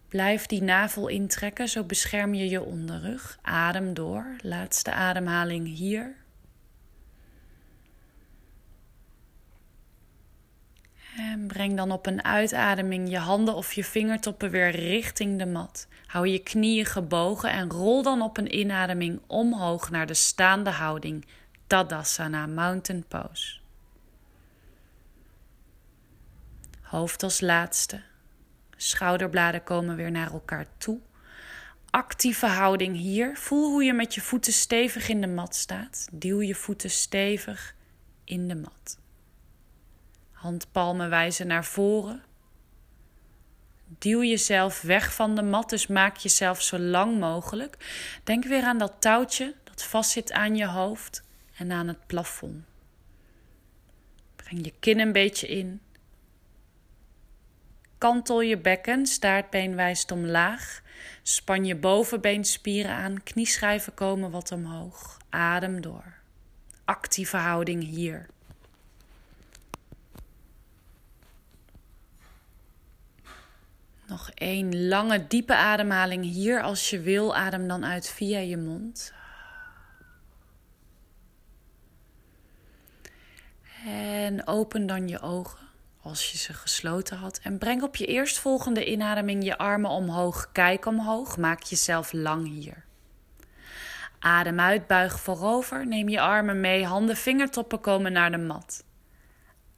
Blijf 0.08 0.46
die 0.46 0.62
navel 0.62 1.08
intrekken, 1.08 1.68
zo 1.68 1.84
bescherm 1.84 2.34
je 2.34 2.48
je 2.48 2.62
onderrug. 2.62 3.38
Adem 3.42 3.94
door. 3.94 4.36
Laatste 4.42 4.92
ademhaling 4.92 5.76
hier. 5.76 6.17
En 11.18 11.46
breng 11.46 11.76
dan 11.76 11.92
op 11.92 12.06
een 12.06 12.24
uitademing 12.24 13.10
je 13.10 13.18
handen 13.18 13.54
of 13.54 13.72
je 13.72 13.84
vingertoppen 13.84 14.50
weer 14.50 14.70
richting 14.70 15.38
de 15.38 15.46
mat. 15.46 15.86
Hou 16.06 16.28
je 16.28 16.38
knieën 16.38 16.84
gebogen 16.84 17.50
en 17.50 17.70
rol 17.70 18.02
dan 18.02 18.22
op 18.22 18.36
een 18.36 18.58
inademing 18.58 19.20
omhoog 19.26 19.90
naar 19.90 20.06
de 20.06 20.14
staande 20.14 20.70
houding, 20.70 21.26
Tadasana 21.66 22.46
Mountain 22.46 23.04
Pose. 23.08 23.58
Hoofd 26.82 27.22
als 27.22 27.40
laatste. 27.40 28.02
Schouderbladen 28.76 29.64
komen 29.64 29.96
weer 29.96 30.10
naar 30.10 30.32
elkaar 30.32 30.66
toe. 30.78 30.98
Actieve 31.90 32.46
houding 32.46 32.96
hier. 32.96 33.36
Voel 33.36 33.70
hoe 33.70 33.84
je 33.84 33.92
met 33.92 34.14
je 34.14 34.20
voeten 34.20 34.52
stevig 34.52 35.08
in 35.08 35.20
de 35.20 35.26
mat 35.26 35.54
staat. 35.54 36.08
Duw 36.12 36.40
je 36.42 36.54
voeten 36.54 36.90
stevig 36.90 37.74
in 38.24 38.48
de 38.48 38.56
mat. 38.56 38.98
Handpalmen 40.38 41.10
wijzen 41.10 41.46
naar 41.46 41.64
voren. 41.64 42.22
Duw 43.98 44.22
jezelf 44.22 44.80
weg 44.82 45.14
van 45.14 45.34
de 45.34 45.42
mat, 45.42 45.70
dus 45.70 45.86
maak 45.86 46.16
jezelf 46.16 46.62
zo 46.62 46.78
lang 46.78 47.18
mogelijk. 47.18 47.76
Denk 48.24 48.44
weer 48.44 48.62
aan 48.62 48.78
dat 48.78 48.94
touwtje 48.98 49.54
dat 49.64 49.82
vastzit 49.82 50.32
aan 50.32 50.56
je 50.56 50.66
hoofd 50.66 51.22
en 51.56 51.72
aan 51.72 51.88
het 51.88 52.06
plafond. 52.06 52.64
Breng 54.36 54.64
je 54.64 54.72
kin 54.80 54.98
een 54.98 55.12
beetje 55.12 55.48
in. 55.48 55.80
Kantel 57.98 58.40
je 58.40 58.58
bekken, 58.58 59.06
staartbeen 59.06 59.74
wijst 59.74 60.10
omlaag. 60.10 60.82
Span 61.22 61.64
je 61.64 61.76
bovenbeenspieren 61.76 62.92
aan, 62.92 63.22
knieschijven 63.22 63.94
komen 63.94 64.30
wat 64.30 64.52
omhoog. 64.52 65.18
Adem 65.28 65.80
door. 65.80 66.14
Actieve 66.84 67.36
houding 67.36 67.84
hier. 67.84 68.26
Nog 74.08 74.30
één 74.34 74.88
lange, 74.88 75.26
diepe 75.26 75.54
ademhaling 75.54 76.24
hier. 76.24 76.62
Als 76.62 76.90
je 76.90 77.00
wil, 77.00 77.36
adem 77.36 77.68
dan 77.68 77.84
uit 77.84 78.08
via 78.08 78.38
je 78.38 78.56
mond. 78.56 79.12
En 83.86 84.46
open 84.46 84.86
dan 84.86 85.08
je 85.08 85.20
ogen 85.20 85.58
als 86.02 86.30
je 86.30 86.38
ze 86.38 86.52
gesloten 86.52 87.16
had. 87.16 87.40
En 87.42 87.58
breng 87.58 87.82
op 87.82 87.96
je 87.96 88.06
eerstvolgende 88.06 88.90
inademing 88.90 89.44
je 89.44 89.58
armen 89.58 89.90
omhoog. 89.90 90.48
Kijk 90.52 90.86
omhoog. 90.86 91.36
Maak 91.36 91.62
jezelf 91.62 92.12
lang 92.12 92.48
hier. 92.48 92.84
Adem 94.18 94.60
uit, 94.60 94.86
buig 94.86 95.20
voorover. 95.20 95.86
Neem 95.86 96.08
je 96.08 96.20
armen 96.20 96.60
mee. 96.60 96.84
Handen, 96.84 97.16
vingertoppen 97.16 97.80
komen 97.80 98.12
naar 98.12 98.30
de 98.30 98.38
mat. 98.38 98.84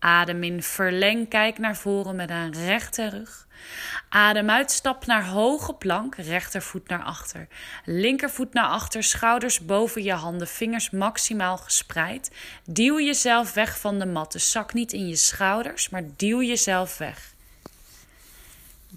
Adem 0.01 0.43
in, 0.43 0.63
verleng, 0.63 1.29
kijk 1.29 1.59
naar 1.59 1.77
voren 1.77 2.17
met 2.17 2.31
een 2.31 2.53
rechte 2.53 3.09
rug. 3.09 3.47
Adem 4.09 4.51
uit, 4.51 4.71
stap 4.71 5.07
naar 5.07 5.27
hoge 5.27 5.75
plank, 5.75 6.15
rechtervoet 6.17 6.89
naar 6.89 7.03
achter. 7.03 7.49
Linkervoet 7.85 8.53
naar 8.53 8.67
achter, 8.67 9.03
schouders 9.03 9.61
boven 9.61 10.03
je 10.03 10.13
handen, 10.13 10.49
vingers 10.49 10.91
maximaal 10.91 11.57
gespreid. 11.57 12.31
Duw 12.65 13.01
jezelf 13.01 13.55
weg 13.55 13.79
van 13.79 13.99
de 13.99 14.07
mat. 14.07 14.33
Dus 14.33 14.51
zak 14.51 14.73
niet 14.73 14.93
in 14.93 15.09
je 15.09 15.17
schouders, 15.17 15.89
maar 15.89 16.03
duw 16.17 16.43
jezelf 16.43 16.99
weg. 16.99 17.35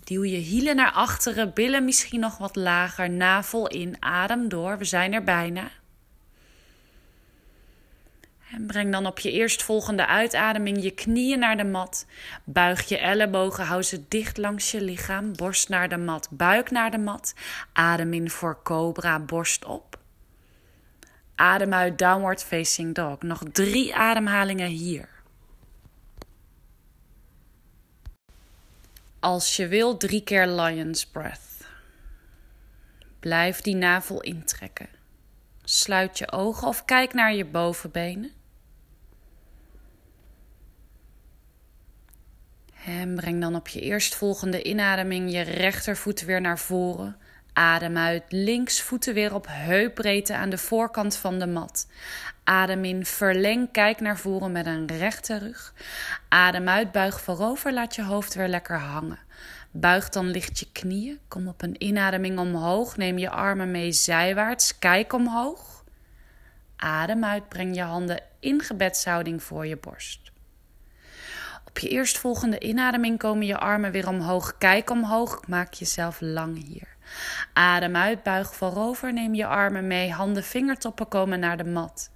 Duw 0.04 0.24
je 0.24 0.38
hielen 0.38 0.76
naar 0.76 0.92
achteren, 0.92 1.54
billen 1.54 1.86
misschien 1.86 2.20
nog 2.20 2.38
wat 2.38 2.56
lager, 2.56 3.10
navel 3.10 3.68
in, 3.68 3.96
adem 4.00 4.50
door. 4.50 4.78
We 4.78 4.86
zijn 4.86 5.14
er 5.14 5.24
bijna. 5.24 5.72
En 8.54 8.66
breng 8.68 8.92
dan 8.92 9.06
op 9.06 9.20
je 9.20 9.32
eerstvolgende 9.32 10.08
uitademing 10.08 10.84
je 10.84 10.92
knieën 10.92 11.40
naar 11.40 11.58
de 11.58 11.64
mat. 11.64 12.06
Buig 12.44 12.88
je 12.88 12.98
ellebogen, 12.98 13.66
hou 13.66 13.84
ze 13.84 14.08
dicht 14.08 14.38
langs 14.38 14.72
je 14.72 14.82
lichaam. 14.82 15.36
Borst 15.36 15.70
naar 15.70 15.90
de 15.90 15.98
mat, 15.98 16.28
buik 16.32 16.72
naar 16.72 16.92
de 16.92 16.98
mat. 16.98 17.34
Adem 17.74 18.14
in 18.14 18.30
voor 18.30 18.60
cobra, 18.64 19.20
borst 19.20 19.66
op. 19.66 20.00
Adem 21.36 21.74
uit, 21.74 21.98
downward 21.98 22.44
facing 22.44 22.96
dog. 22.96 23.22
Nog 23.22 23.44
drie 23.52 23.96
ademhalingen 23.96 24.70
hier. 24.70 25.10
Als 29.20 29.56
je 29.56 29.68
wil, 29.68 29.98
drie 29.98 30.24
keer 30.24 30.48
lion's 30.48 31.06
breath. 31.06 31.68
Blijf 33.20 33.62
die 33.62 33.76
navel 33.76 34.22
intrekken. 34.22 34.88
Sluit 35.64 36.18
je 36.18 36.32
ogen 36.32 36.68
of 36.68 36.86
kijk 36.86 37.14
naar 37.14 37.34
je 37.34 37.46
bovenbenen. 37.46 38.42
En 42.86 43.16
breng 43.16 43.42
dan 43.42 43.56
op 43.56 43.68
je 43.68 43.80
eerstvolgende 43.80 44.64
inademing 44.64 45.32
je 45.32 45.42
rechtervoet 45.42 46.26
weer 46.26 46.42
naar 46.42 46.60
voren. 46.60 47.18
Adem 47.54 47.98
uit 47.98 48.24
links, 48.30 48.82
voeten 48.82 49.14
weer 49.14 49.34
op 49.34 49.46
heupbreedte 49.50 50.36
aan 50.36 50.50
de 50.50 50.58
voorkant 50.58 51.16
van 51.16 51.40
de 51.40 51.48
mat. 51.48 51.88
Adem 52.44 52.84
in, 52.86 53.06
verleng, 53.06 53.72
kijk 53.72 54.00
naar 54.00 54.18
voren 54.18 54.52
met 54.52 54.66
een 54.66 54.88
rechte 54.88 55.38
rug. 55.38 55.74
Adem 56.28 56.70
uit, 56.70 56.92
buig 56.92 57.22
voorover, 57.22 57.74
laat 57.74 57.96
je 57.96 58.04
hoofd 58.04 58.34
weer 58.34 58.48
lekker 58.48 58.80
hangen. 58.80 59.20
Buig 59.72 60.10
dan 60.10 60.28
licht 60.28 60.60
je 60.60 60.68
knieën. 60.72 61.20
Kom 61.28 61.48
op 61.48 61.62
een 61.62 61.84
inademing 61.84 62.40
omhoog. 62.40 62.98
Neem 62.98 63.18
je 63.18 63.30
armen 63.30 63.72
mee 63.72 63.92
zijwaarts. 63.92 64.80
Kijk 64.80 65.14
omhoog. 65.14 65.84
Adem 66.76 67.24
uit, 67.24 67.50
breng 67.50 67.76
je 67.76 67.82
handen 67.82 68.22
in 68.40 68.62
gebedshouding 68.62 69.44
voor 69.44 69.66
je 69.66 69.78
borst. 69.78 70.23
Op 71.74 71.80
je 71.80 71.90
eerstvolgende 71.90 72.60
inademing 72.60 73.18
komen 73.18 73.46
je 73.46 73.58
armen 73.58 73.92
weer 73.92 74.08
omhoog. 74.08 74.58
Kijk 74.58 74.90
omhoog. 74.90 75.48
Maak 75.48 75.74
jezelf 75.74 76.18
lang 76.22 76.66
hier. 76.68 76.88
Adem 77.54 77.96
uit, 77.96 78.24
buig 78.24 78.56
voorover. 78.56 79.14
Neem 79.14 79.34
je 79.34 79.46
armen 79.46 79.88
mee. 79.88 80.12
Handen, 80.12 80.44
vingertoppen 80.44 81.08
komen 81.08 81.40
naar 81.40 81.58
de 81.58 81.64
mat. 81.64 82.12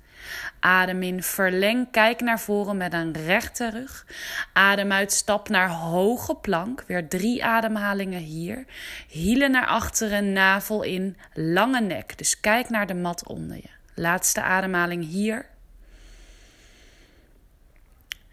Adem 0.60 1.04
in, 1.04 1.24
verleng, 1.24 1.91
kijk 1.91 2.22
naar 2.22 2.39
voren 2.39 2.78
met 2.78 2.93
een 2.93 3.13
rechte 3.26 3.70
rug. 3.70 4.06
Adem 4.54 4.91
uit, 4.91 5.13
stap 5.13 5.50
naar 5.50 5.70
hoge 5.70 6.36
plank. 6.36 6.84
Weer 6.88 7.08
drie 7.08 7.46
ademhalingen 7.46 8.22
hier. 8.22 8.65
Hielen 9.08 9.52
naar 9.52 9.67
achteren, 9.67 10.34
navel 10.34 10.84
in, 10.84 11.17
lange 11.34 11.82
nek. 11.82 12.17
Dus 12.17 12.39
kijk 12.39 12.70
naar 12.70 12.88
de 12.88 12.96
mat 12.96 13.28
onder 13.28 13.56
je. 13.56 13.70
Laatste 13.93 14.41
ademhaling 14.41 15.08
hier. 15.08 15.46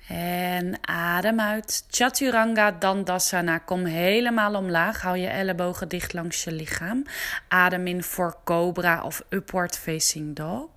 En 0.09 0.89
adem 0.89 1.41
uit. 1.41 1.85
Chaturanga 1.91 2.71
Dandasana. 2.71 3.59
Kom 3.59 3.85
helemaal 3.85 4.55
omlaag. 4.55 5.03
Hou 5.03 5.17
je 5.17 5.27
ellebogen 5.27 5.89
dicht 5.89 6.13
langs 6.13 6.45
je 6.45 6.53
lichaam. 6.53 7.05
Adem 7.49 7.87
in 7.87 8.03
voor 8.03 8.37
Cobra 8.45 9.03
of 9.03 9.23
Upward 9.29 9.79
Facing 9.79 10.37
Dog. 10.37 10.69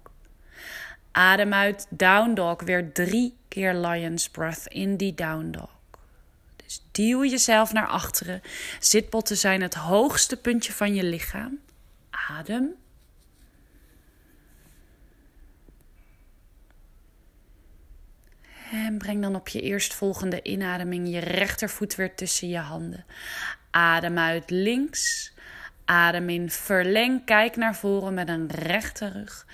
Adem 1.12 1.54
uit. 1.54 1.88
Down 1.90 2.34
Dog. 2.34 2.62
Weer 2.62 2.92
drie 2.92 3.38
keer 3.48 3.74
Lion's 3.74 4.30
Breath 4.30 4.66
in 4.68 4.98
die 4.98 5.14
Down 5.14 5.52
Dog. 5.52 5.70
Dus 6.56 6.84
duw 6.92 7.26
jezelf 7.26 7.74
naar 7.74 7.88
achteren. 7.88 8.42
Zitbotten 8.80 9.38
zijn 9.38 9.62
het 9.62 9.74
hoogste 9.74 10.38
puntje 10.38 10.74
van 10.74 10.96
je 10.96 11.04
lichaam. 11.04 11.60
Adem. 12.10 12.76
En 18.72 18.98
breng 18.98 19.22
dan 19.22 19.36
op 19.36 19.48
je 19.48 19.62
eerstvolgende 19.62 20.44
inademing 20.44 21.10
je 21.10 21.20
rechtervoet 21.20 21.96
weer 21.96 22.16
tussen 22.16 22.48
je 22.50 22.58
handen. 22.58 23.06
Adem 23.72 24.18
uit 24.18 24.50
links. 24.50 25.34
Adem 25.86 26.30
in, 26.30 26.50
verleng, 26.50 27.26
kijk 27.26 27.56
naar 27.56 27.76
voren 27.76 28.14
met 28.14 28.30
een 28.30 28.48
rechte 28.48 29.08
rug. 29.08 29.46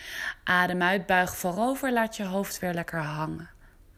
Adem 0.44 0.82
uit, 0.82 1.06
buig 1.06 1.36
voorover, 1.36 1.92
laat 1.92 2.18
je 2.18 2.24
hoofd 2.24 2.60
weer 2.60 2.74
lekker 2.74 3.00
hangen. 3.00 3.50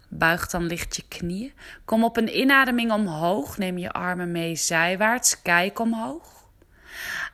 Buig 0.10 0.47
dan 0.47 0.65
licht 0.65 0.95
je 0.95 1.04
knieën. 1.08 1.54
Kom 1.86 2.04
op 2.04 2.17
een 2.17 2.39
inademing 2.39 2.91
omhoog. 2.91 3.58
Neem 3.58 3.78
je 3.78 3.91
armen 3.91 4.32
mee 4.32 4.56
zijwaarts. 4.56 5.41
Kijk 5.41 5.80
omhoog. 5.80 6.49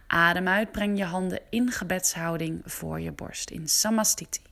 Adem 0.08 0.48
uit, 0.48 0.72
breng 0.72 0.98
je 0.98 1.04
handen 1.04 1.40
in 1.50 1.72
gebedshouding 1.72 2.62
voor 2.66 3.00
je 3.00 3.12
borst 3.12 3.50
in 3.50 3.68
Samastiti. 3.68 4.51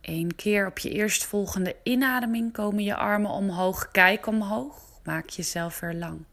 Één 0.00 0.34
keer 0.34 0.66
op 0.66 0.78
je 0.78 0.90
eerstvolgende 0.90 1.76
inademing 1.82 2.52
komen 2.52 2.84
je 2.84 2.96
armen 2.96 3.30
omhoog. 3.30 3.90
Kijk 3.90 4.26
omhoog. 4.26 4.86
Maak 5.04 5.28
jezelf 5.28 5.80
weer 5.80 5.94
lang. 5.94 6.24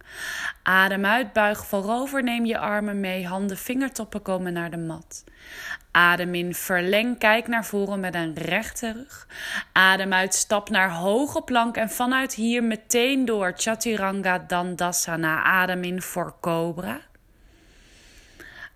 Adem 0.63 1.05
uit, 1.05 1.33
buig 1.33 1.65
voorover, 1.65 2.23
neem 2.23 2.45
je 2.45 2.57
armen 2.57 2.99
mee, 2.99 3.27
handen, 3.27 3.57
vingertoppen 3.57 4.21
komen 4.21 4.53
naar 4.53 4.71
de 4.71 4.77
mat. 4.77 5.23
Adem 5.91 6.35
in, 6.35 6.55
verleng, 6.55 7.19
kijk 7.19 7.47
naar 7.47 7.65
voren 7.65 7.99
met 7.99 8.15
een 8.15 8.33
rechte 8.33 8.91
rug. 8.91 9.27
Adem 9.71 10.13
uit, 10.13 10.33
stap 10.33 10.69
naar 10.69 10.91
hoge 10.91 11.41
plank 11.41 11.75
en 11.77 11.89
vanuit 11.89 12.33
hier 12.33 12.63
meteen 12.63 13.25
door 13.25 13.53
Chaturanga 13.55 14.39
Dandasana. 14.39 15.43
Adem 15.43 15.83
in 15.83 16.01
voor 16.01 16.35
Cobra. 16.41 17.01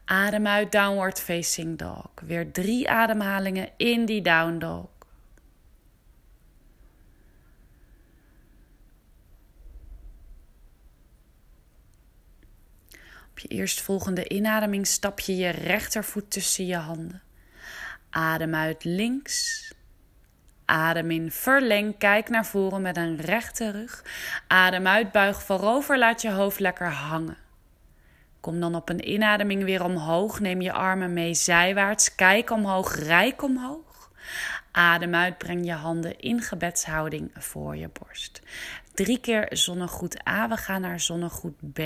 Adem 0.10 0.48
uit, 0.48 0.72
downward 0.72 1.19
facing 1.22 1.78
dog. 1.78 2.10
Weer 2.22 2.52
drie 2.52 2.89
ademhalingen 2.89 3.69
in 3.78 4.06
die 4.06 4.22
down 4.22 4.58
dog. 4.58 4.88
Op 13.30 13.39
je 13.39 13.48
eerstvolgende 13.48 14.30
inademing 14.30 14.88
stap 14.88 15.19
je 15.19 15.36
je 15.36 15.50
rechtervoet 15.50 16.32
tussen 16.32 16.65
je 16.65 16.76
handen. 16.76 17.22
Adem 18.10 18.56
uit 18.56 18.84
links. 18.84 19.67
Adem 20.65 21.12
in, 21.12 21.32
verleng, 21.32 21.98
kijk 21.98 22.30
naar 22.30 22.45
voren 22.45 22.82
met 22.82 22.98
een 22.98 23.17
rechte 23.17 23.72
rug. 23.72 24.04
Adem 24.48 24.88
uit, 24.88 25.12
buig 25.12 25.43
voorover, 25.43 25.98
laat 25.98 26.22
je 26.22 26.32
hoofd 26.32 26.60
lekker 26.60 26.91
hangen. 26.91 27.48
Kom 28.39 28.60
dan 28.60 28.75
op 28.75 28.89
een 28.89 29.10
inademing 29.10 29.63
weer 29.63 29.84
omhoog. 29.84 30.39
Neem 30.39 30.62
je 30.62 30.71
armen 30.71 31.13
mee 31.13 31.34
zijwaarts. 31.34 32.15
Kijk 32.15 32.52
omhoog, 32.52 32.95
rijk 32.95 33.43
omhoog. 33.43 34.12
Adem 34.71 35.15
uit, 35.15 35.38
breng 35.38 35.65
je 35.65 35.73
handen 35.73 36.19
in 36.19 36.41
gebedshouding 36.41 37.32
voor 37.34 37.75
je 37.75 37.89
borst. 37.99 38.41
Drie 38.93 39.19
keer 39.19 39.47
zonnegoed 39.49 40.28
A, 40.28 40.47
we 40.47 40.58
gaan 40.58 40.82
naar 40.82 40.99
zonnegoed 40.99 41.73
B. 41.73 41.80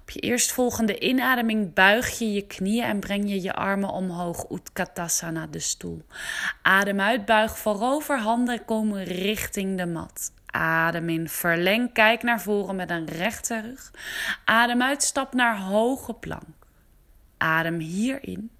Op 0.00 0.10
je 0.10 0.20
eerstvolgende 0.20 0.98
inademing 0.98 1.74
buig 1.74 2.18
je 2.18 2.32
je 2.32 2.46
knieën 2.46 2.84
en 2.84 3.00
breng 3.00 3.28
je 3.28 3.42
je 3.42 3.54
armen 3.54 3.90
omhoog. 3.90 4.50
Utkatasana, 4.50 5.46
de 5.46 5.58
stoel. 5.58 6.02
Adem 6.62 7.00
uit, 7.00 7.24
buig 7.24 7.58
voorover, 7.58 8.18
handen 8.18 8.64
komen 8.64 9.04
richting 9.04 9.76
de 9.76 9.86
mat. 9.86 10.32
Adem 10.50 11.08
in, 11.08 11.28
verleng, 11.28 11.92
kijk 11.92 12.22
naar 12.22 12.40
voren 12.40 12.76
met 12.76 12.90
een 12.90 13.06
rechte 13.06 13.60
rug. 13.60 13.90
Adem 14.44 14.82
uit, 14.82 15.02
stap 15.02 15.34
naar 15.34 15.58
hoge 15.58 16.14
plank. 16.14 16.66
Adem 17.36 17.78
hierin. 17.78 18.50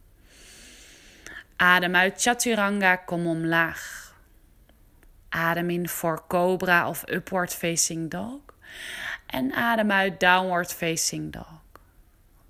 Adem 1.57 1.97
uit, 1.97 2.23
chaturanga, 2.23 2.97
kom 2.97 3.27
omlaag. 3.27 4.15
Adem 5.29 5.71
in 5.71 5.89
voor 5.89 6.27
cobra 6.29 6.89
of 6.89 7.03
upward 7.09 7.55
facing 7.55 8.11
dog. 8.11 8.41
En 9.27 9.53
adem 9.53 9.91
uit, 9.91 10.21
downward 10.21 10.75
facing 10.75 11.33
dog. 11.33 11.58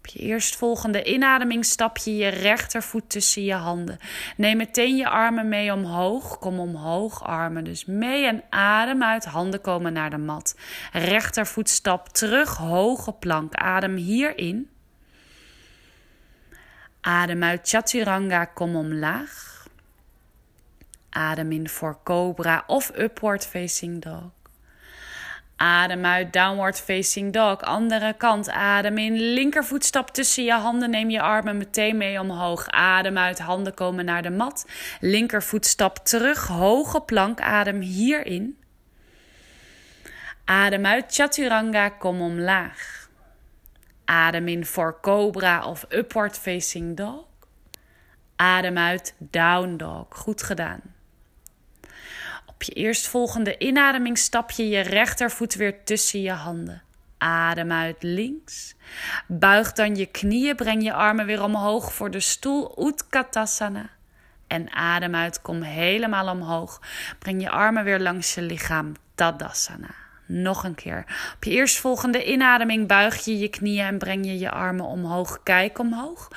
Op 0.09 0.15
je 0.15 0.23
eerstvolgende 0.23 1.05
inademing 1.05 1.65
stap 1.65 1.97
je 1.97 2.17
je 2.17 2.29
rechtervoet 2.29 3.11
tussen 3.11 3.45
je 3.45 3.55
handen. 3.55 3.99
Neem 4.37 4.57
meteen 4.57 4.97
je 4.97 5.09
armen 5.09 5.49
mee 5.49 5.73
omhoog. 5.73 6.39
Kom 6.39 6.59
omhoog, 6.61 7.25
armen 7.25 7.65
dus 7.65 7.85
mee 7.85 8.27
en 8.27 8.43
adem 8.51 9.03
uit. 9.03 9.25
Handen 9.25 9.61
komen 9.61 9.93
naar 9.93 10.11
de 10.11 10.19
mat. 10.19 10.57
Rechtervoet 10.93 11.69
stap 11.69 12.09
terug, 12.09 12.57
hoge 12.57 13.13
plank. 13.13 13.55
Adem 13.55 13.97
hierin. 13.97 14.71
Adem 17.01 17.43
uit 17.43 17.69
Chaturanga, 17.69 18.45
kom 18.45 18.77
omlaag. 18.77 19.67
Adem 21.11 21.53
in 21.53 21.69
voor 21.69 21.99
Cobra 22.05 22.65
of 22.67 22.93
Upward 22.97 23.47
Facing 23.47 24.03
Dog. 24.03 24.38
Adem 25.59 26.05
uit, 26.05 26.33
downward 26.33 26.81
facing 26.81 27.33
dog. 27.33 27.61
Andere 27.61 28.15
kant, 28.17 28.51
adem 28.51 28.99
in. 28.99 29.13
Linkervoet 29.13 29.85
stap 29.85 30.11
tussen 30.11 30.45
je 30.45 30.53
handen. 30.53 30.91
Neem 30.91 31.11
je 31.11 31.21
armen 31.21 31.57
meteen 31.57 31.97
mee 31.97 32.21
omhoog. 32.21 32.69
Adem 32.69 33.19
uit, 33.19 33.39
handen 33.39 33.75
komen 33.75 34.05
naar 34.05 34.23
de 34.23 34.31
mat. 34.31 34.67
Linkervoet 35.01 35.67
stap 35.67 35.97
terug, 35.97 36.47
hoge 36.47 37.01
plank. 37.01 37.41
Adem 37.41 37.81
hierin. 37.81 38.59
Adem 40.45 40.87
uit, 40.87 41.15
chaturanga, 41.15 41.89
kom 41.89 42.21
omlaag. 42.21 43.09
Adem 44.05 44.49
in 44.49 44.67
voor 44.67 44.99
cobra 45.01 45.67
of 45.67 45.87
upward 45.89 46.39
facing 46.39 46.97
dog. 46.97 47.25
Adem 48.37 48.79
uit, 48.79 49.15
down 49.19 49.77
dog. 49.77 50.07
Goed 50.11 50.43
gedaan. 50.43 50.81
Op 52.59 52.65
je 52.65 52.73
eerstvolgende 52.73 53.59
inademing 53.59 54.19
stap 54.19 54.51
je 54.51 54.69
je 54.69 54.81
rechtervoet 54.81 55.55
weer 55.55 55.85
tussen 55.85 56.21
je 56.21 56.33
handen. 56.33 56.83
Adem 57.19 57.73
uit 57.73 58.03
links. 58.03 58.75
Buig 59.27 59.73
dan 59.73 59.97
je 59.97 60.07
knieën, 60.07 60.57
breng 60.57 60.83
je 60.83 60.93
armen 60.93 61.27
weer 61.27 61.43
omhoog 61.43 61.93
voor 61.93 62.11
de 62.11 62.21
stoel 62.21 62.87
Utkatasana. 62.87 63.91
En 64.47 64.73
adem 64.73 65.15
uit, 65.15 65.43
kom 65.43 65.63
helemaal 65.63 66.29
omhoog. 66.29 66.81
Breng 67.19 67.43
je 67.43 67.51
armen 67.51 67.85
weer 67.85 68.01
langs 68.01 68.35
je 68.35 68.43
lichaam 68.43 68.93
Tadasana. 69.15 69.95
Nog 70.31 70.65
een 70.65 70.75
keer. 70.75 71.05
Op 71.35 71.45
je 71.45 71.51
eerstvolgende 71.51 72.25
inademing 72.25 72.87
buig 72.87 73.25
je 73.25 73.39
je 73.39 73.49
knieën 73.49 73.87
en 73.87 73.99
breng 73.99 74.27
je 74.27 74.39
je 74.39 74.51
armen 74.51 74.85
omhoog. 74.85 75.43
Kijk 75.43 75.79
omhoog. 75.79 76.29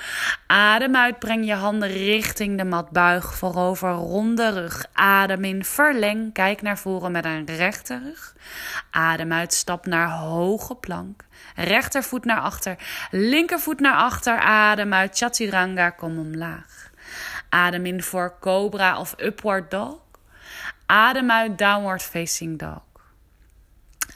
Adem 0.48 0.96
uit, 0.96 1.20
breng 1.20 1.46
je 1.46 1.54
handen 1.54 1.90
richting 1.90 2.58
de 2.58 2.64
mat. 2.64 2.90
Buig 2.90 3.36
voorover, 3.36 3.92
ronde 3.92 4.50
rug. 4.50 4.86
Adem 4.94 5.44
in, 5.44 5.66
verleng. 5.66 6.34
Kijk 6.34 6.62
naar 6.62 6.78
voren 6.78 7.12
met 7.12 7.26
een 7.26 7.46
rechte 7.46 8.00
rug. 8.04 8.36
Adem 8.92 9.34
uit, 9.34 9.54
stap 9.54 9.86
naar 9.86 10.10
hoge 10.10 10.76
plank. 10.76 11.24
Rechtervoet 11.56 12.26
naar 12.26 12.40
achter, 12.40 12.76
linkervoet 13.12 13.80
naar 13.80 13.96
achter. 13.96 14.40
Adem 14.40 14.94
uit, 14.94 15.18
chaturanga, 15.18 15.90
kom 15.90 16.20
omlaag. 16.20 16.92
Adem 17.50 17.86
in 17.86 18.04
voor 18.04 18.34
cobra 18.40 19.00
of 19.00 19.16
upward 19.18 19.72
dog. 19.72 19.98
Adem 20.86 21.32
uit, 21.32 21.58
downward 21.58 22.04
facing 22.04 22.60
dog. 22.60 22.91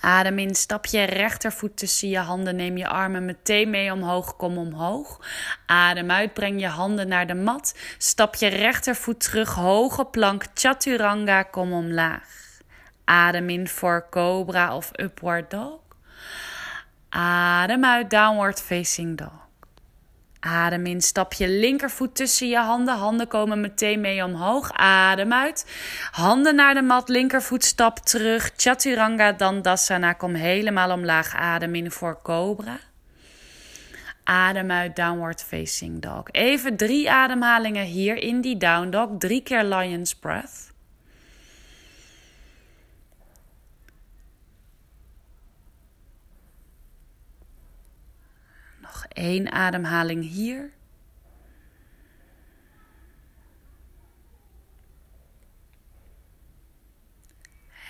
Adem 0.06 0.40
in, 0.40 0.56
stap 0.56 0.86
je 0.86 1.04
rechtervoet 1.04 1.78
tussen 1.78 2.10
je 2.10 2.18
handen, 2.18 2.56
neem 2.56 2.78
je 2.78 2.88
armen 2.88 3.26
meteen 3.26 3.70
mee 3.70 3.92
omhoog, 3.92 4.36
kom 4.36 4.58
omhoog. 4.58 5.20
Adem 5.66 6.12
uit, 6.12 6.34
breng 6.34 6.60
je 6.60 6.68
handen 6.68 7.08
naar 7.08 7.28
de 7.28 7.34
mat. 7.34 7.76
Stap 7.98 8.36
je 8.36 8.48
rechtervoet 8.48 9.20
terug, 9.20 9.54
hoge 9.54 10.06
plank, 10.06 10.46
chaturanga, 10.54 11.44
kom 11.44 11.74
omlaag. 11.74 12.60
Adem 13.04 13.50
in 13.50 13.68
voor 13.68 14.08
cobra 14.10 14.76
of 14.76 14.92
upward 14.96 15.52
dog. 15.52 15.80
Adem 17.10 17.86
uit, 17.86 18.10
downward 18.10 18.62
facing 18.62 19.18
dog. 19.18 19.45
Adem 20.46 20.86
in, 20.86 21.02
stap 21.02 21.34
je 21.34 21.50
linkervoet 21.50 22.16
tussen 22.16 22.48
je 22.48 22.58
handen. 22.58 22.96
Handen 22.96 23.28
komen 23.28 23.62
meteen 23.62 24.02
mee 24.02 24.24
omhoog. 24.24 24.72
Adem 24.74 25.34
uit. 25.34 25.66
Handen 26.12 26.56
naar 26.56 26.74
de 26.74 26.82
mat, 26.82 27.10
linkervoet 27.10 27.64
stap 27.64 27.98
terug. 27.98 28.52
Chaturanga 28.58 29.32
Dandasana, 29.32 30.14
kom 30.14 30.34
helemaal 30.34 30.92
omlaag. 30.92 31.36
Adem 31.36 31.76
in 31.76 31.92
voor 31.92 32.20
Cobra. 32.24 32.80
Adem 34.24 34.72
uit, 34.72 34.96
downward 34.96 35.44
facing 35.44 36.02
dog. 36.02 36.24
Even 36.32 36.78
drie 36.78 37.12
ademhalingen 37.12 37.86
hier 37.86 38.16
in 38.16 38.42
die 38.42 38.58
down 38.58 38.90
dog. 38.90 39.10
Drie 39.18 39.42
keer 39.42 39.64
lion's 39.64 40.16
breath. 40.16 40.74
Eén 49.10 49.52
ademhaling 49.52 50.30
hier. 50.30 50.74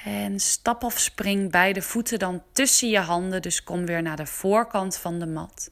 En 0.04 0.39
stap 0.39 0.84
of 0.84 0.99
spring 0.99 1.51
beide 1.51 1.82
voeten 1.82 2.19
dan 2.19 2.43
tussen 2.51 2.89
je 2.89 2.99
handen. 2.99 3.41
Dus 3.41 3.63
kom 3.63 3.86
weer 3.86 4.01
naar 4.01 4.15
de 4.15 4.25
voorkant 4.25 4.97
van 4.97 5.19
de 5.19 5.28
mat. 5.28 5.71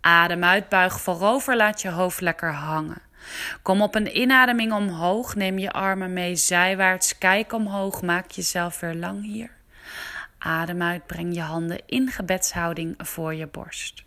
Adem 0.00 0.44
uit, 0.44 0.68
buig 0.68 1.00
voorover, 1.00 1.56
laat 1.56 1.82
je 1.82 1.90
hoofd 1.90 2.20
lekker 2.20 2.52
hangen. 2.52 3.02
Kom 3.62 3.82
op 3.82 3.94
een 3.94 4.18
inademing 4.18 4.72
omhoog, 4.72 5.34
neem 5.34 5.58
je 5.58 5.70
armen 5.70 6.12
mee 6.12 6.36
zijwaarts, 6.36 7.18
kijk 7.18 7.52
omhoog, 7.52 8.02
maak 8.02 8.30
jezelf 8.30 8.80
weer 8.80 8.94
lang 8.94 9.24
hier. 9.24 9.50
Adem 10.38 10.82
uit, 10.82 11.06
breng 11.06 11.34
je 11.34 11.40
handen 11.40 11.80
in 11.86 12.10
gebedshouding 12.10 12.94
voor 12.98 13.34
je 13.34 13.46
borst. 13.46 14.04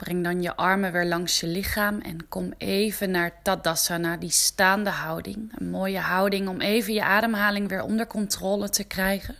Breng 0.00 0.24
dan 0.24 0.42
je 0.42 0.56
armen 0.56 0.92
weer 0.92 1.04
langs 1.04 1.40
je 1.40 1.46
lichaam 1.46 2.00
en 2.00 2.28
kom 2.28 2.52
even 2.58 3.10
naar 3.10 3.42
Tadasana, 3.42 4.16
die 4.16 4.30
staande 4.30 4.90
houding. 4.90 5.52
Een 5.58 5.70
mooie 5.70 5.98
houding 5.98 6.48
om 6.48 6.60
even 6.60 6.92
je 6.92 7.04
ademhaling 7.04 7.68
weer 7.68 7.82
onder 7.82 8.06
controle 8.06 8.68
te 8.68 8.84
krijgen. 8.84 9.36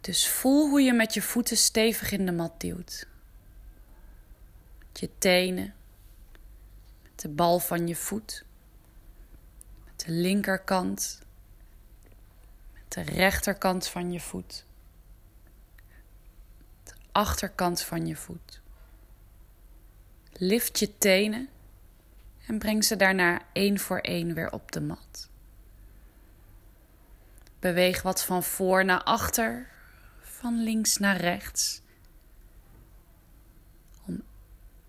Dus 0.00 0.28
voel 0.28 0.68
hoe 0.68 0.80
je 0.80 0.92
met 0.92 1.14
je 1.14 1.22
voeten 1.22 1.56
stevig 1.56 2.12
in 2.12 2.26
de 2.26 2.32
mat 2.32 2.60
duwt. 2.60 3.06
Met 4.78 5.00
je 5.00 5.10
tenen, 5.18 5.74
met 7.02 7.20
de 7.20 7.28
bal 7.28 7.58
van 7.58 7.86
je 7.86 7.96
voet, 7.96 8.44
met 9.84 10.04
de 10.06 10.12
linkerkant, 10.12 11.18
met 12.72 12.92
de 12.92 13.12
rechterkant 13.12 13.88
van 13.88 14.12
je 14.12 14.20
voet 14.20 14.64
achterkant 17.12 17.82
van 17.82 18.06
je 18.06 18.16
voet. 18.16 18.60
Lift 20.32 20.78
je 20.78 20.98
tenen 20.98 21.48
en 22.46 22.58
breng 22.58 22.84
ze 22.84 22.96
daarna 22.96 23.40
één 23.52 23.78
voor 23.78 23.98
één 23.98 24.34
weer 24.34 24.52
op 24.52 24.72
de 24.72 24.80
mat. 24.80 25.28
Beweeg 27.58 28.02
wat 28.02 28.24
van 28.24 28.42
voor 28.42 28.84
naar 28.84 29.02
achter, 29.02 29.68
van 30.20 30.62
links 30.62 30.96
naar 30.96 31.16
rechts. 31.16 31.80
Om 34.06 34.22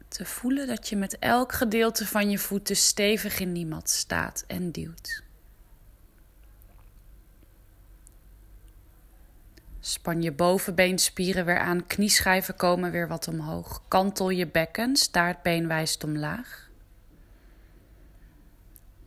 te 0.08 0.26
voelen 0.26 0.68
dat 0.68 0.90
je 0.90 0.96
met 0.96 1.20
elk 1.20 1.52
gedeelte 1.52 2.08
van 2.08 2.30
je 2.30 2.40
voeten 2.40 2.76
stevig 2.76 3.40
in 3.40 3.54
die 3.54 3.66
mat 3.66 3.90
staat 3.90 4.44
en 4.48 4.72
duwt. 4.72 5.24
Span 9.86 10.22
je 10.22 10.32
bovenbeenspieren 10.32 11.46
weer 11.46 11.60
aan, 11.60 11.88
knieschijven 11.88 12.56
komen 12.56 12.92
weer 12.92 13.08
wat 13.08 13.28
omhoog. 13.28 13.84
Kantel 13.88 14.30
je 14.30 14.48
bekken, 14.48 14.96
staartbeen 14.96 15.68
wijst 15.68 16.04
omlaag. 16.04 16.70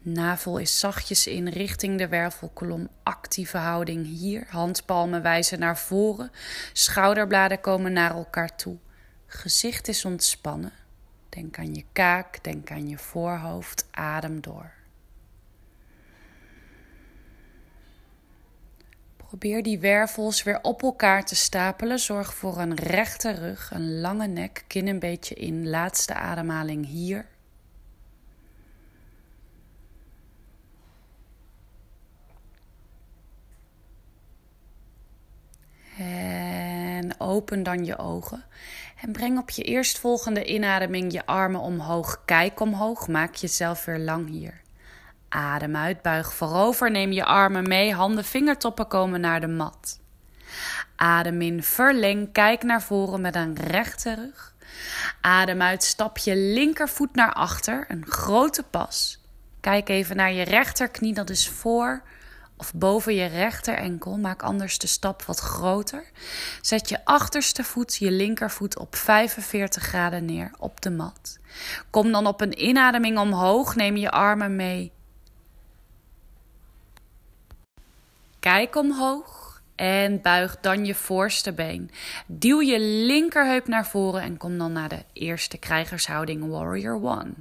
Navel 0.02 0.58
is 0.58 0.78
zachtjes 0.78 1.26
in 1.26 1.48
richting 1.48 1.98
de 1.98 2.08
wervelkolom. 2.08 2.88
Actieve 3.02 3.56
houding 3.56 4.06
hier. 4.06 4.46
Handpalmen 4.48 5.22
wijzen 5.22 5.58
naar 5.58 5.78
voren. 5.78 6.30
Schouderbladen 6.72 7.60
komen 7.60 7.92
naar 7.92 8.14
elkaar 8.14 8.56
toe. 8.56 8.78
Gezicht 9.26 9.88
is 9.88 10.04
ontspannen. 10.04 10.72
Denk 11.28 11.58
aan 11.58 11.74
je 11.74 11.84
kaak, 11.92 12.44
denk 12.44 12.70
aan 12.70 12.88
je 12.88 12.98
voorhoofd. 12.98 13.86
Adem 13.90 14.40
door. 14.40 14.75
Probeer 19.38 19.62
die 19.62 19.78
wervels 19.78 20.42
weer 20.42 20.58
op 20.62 20.82
elkaar 20.82 21.24
te 21.24 21.34
stapelen. 21.34 21.98
Zorg 21.98 22.34
voor 22.34 22.58
een 22.58 22.74
rechte 22.74 23.30
rug, 23.30 23.70
een 23.74 24.00
lange 24.00 24.26
nek, 24.26 24.64
kin 24.66 24.86
een 24.86 24.98
beetje 24.98 25.34
in. 25.34 25.68
Laatste 25.68 26.14
ademhaling 26.14 26.86
hier. 26.86 27.26
En 35.98 37.20
open 37.20 37.62
dan 37.62 37.84
je 37.84 37.98
ogen. 37.98 38.44
En 39.00 39.12
breng 39.12 39.38
op 39.38 39.50
je 39.50 39.62
eerstvolgende 39.62 40.44
inademing 40.44 41.12
je 41.12 41.26
armen 41.26 41.60
omhoog. 41.60 42.22
Kijk 42.24 42.60
omhoog. 42.60 43.08
Maak 43.08 43.34
jezelf 43.34 43.84
weer 43.84 43.98
lang 43.98 44.28
hier. 44.28 44.64
Adem 45.28 45.76
uit, 45.76 46.02
buig 46.02 46.32
voorover, 46.32 46.90
neem 46.90 47.12
je 47.12 47.24
armen 47.24 47.68
mee, 47.68 47.94
handen, 47.94 48.24
vingertoppen 48.24 48.88
komen 48.88 49.20
naar 49.20 49.40
de 49.40 49.48
mat. 49.48 50.00
Adem 50.96 51.40
in, 51.40 51.62
verleng, 51.62 52.32
kijk 52.32 52.62
naar 52.62 52.82
voren 52.82 53.20
met 53.20 53.34
een 53.34 53.56
rechte 53.56 54.14
rug. 54.14 54.54
Adem 55.20 55.62
uit, 55.62 55.84
stap 55.84 56.18
je 56.18 56.36
linkervoet 56.36 57.14
naar 57.14 57.32
achter, 57.32 57.84
een 57.88 58.06
grote 58.06 58.62
pas. 58.62 59.20
Kijk 59.60 59.88
even 59.88 60.16
naar 60.16 60.32
je 60.32 60.42
rechterknie, 60.42 61.14
dat 61.14 61.30
is 61.30 61.48
voor 61.48 62.02
of 62.56 62.74
boven 62.74 63.14
je 63.14 63.26
rechterenkel. 63.26 64.16
Maak 64.16 64.42
anders 64.42 64.78
de 64.78 64.86
stap 64.86 65.22
wat 65.22 65.38
groter. 65.38 66.10
Zet 66.60 66.88
je 66.88 67.04
achterste 67.04 67.64
voet, 67.64 67.96
je 67.96 68.10
linkervoet 68.10 68.78
op 68.78 68.96
45 68.96 69.82
graden 69.82 70.24
neer 70.24 70.50
op 70.58 70.80
de 70.80 70.90
mat. 70.90 71.38
Kom 71.90 72.12
dan 72.12 72.26
op 72.26 72.40
een 72.40 72.62
inademing 72.64 73.18
omhoog, 73.18 73.74
neem 73.74 73.96
je 73.96 74.10
armen 74.10 74.56
mee. 74.56 74.92
Kijk 78.46 78.76
omhoog 78.76 79.62
en 79.74 80.22
buig 80.22 80.60
dan 80.60 80.84
je 80.84 80.94
voorste 80.94 81.52
been. 81.52 81.90
Duw 82.26 82.60
je 82.60 82.80
linkerheup 82.80 83.66
naar 83.66 83.86
voren 83.86 84.22
en 84.22 84.36
kom 84.36 84.58
dan 84.58 84.72
naar 84.72 84.88
de 84.88 85.04
eerste 85.12 85.58
krijgershouding 85.58 86.48
Warrior 86.48 87.02
One. 87.02 87.32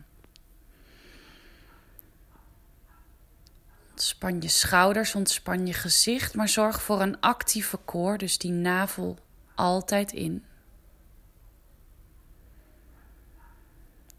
Ontspan 3.89 4.41
je 4.41 4.47
schouders, 4.47 5.15
ontspan 5.15 5.67
je 5.67 5.73
gezicht, 5.73 6.35
maar 6.35 6.49
zorg 6.49 6.81
voor 6.81 7.01
een 7.01 7.19
actieve 7.19 7.77
koor, 7.77 8.17
dus 8.17 8.37
die 8.37 8.51
navel 8.51 9.17
altijd 9.55 10.11
in. 10.11 10.43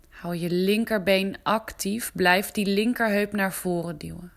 Hou 0.09 0.37
je 0.37 0.51
linkerbeen 0.51 1.37
actief, 1.43 2.13
blijf 2.15 2.51
die 2.51 2.67
linkerheup 2.67 3.33
naar 3.33 3.53
voren 3.53 3.99
duwen. 3.99 4.36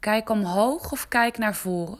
Kijk 0.00 0.28
omhoog 0.28 0.92
of 0.92 1.08
kijk 1.08 1.38
naar 1.38 1.54
voren. 1.54 1.98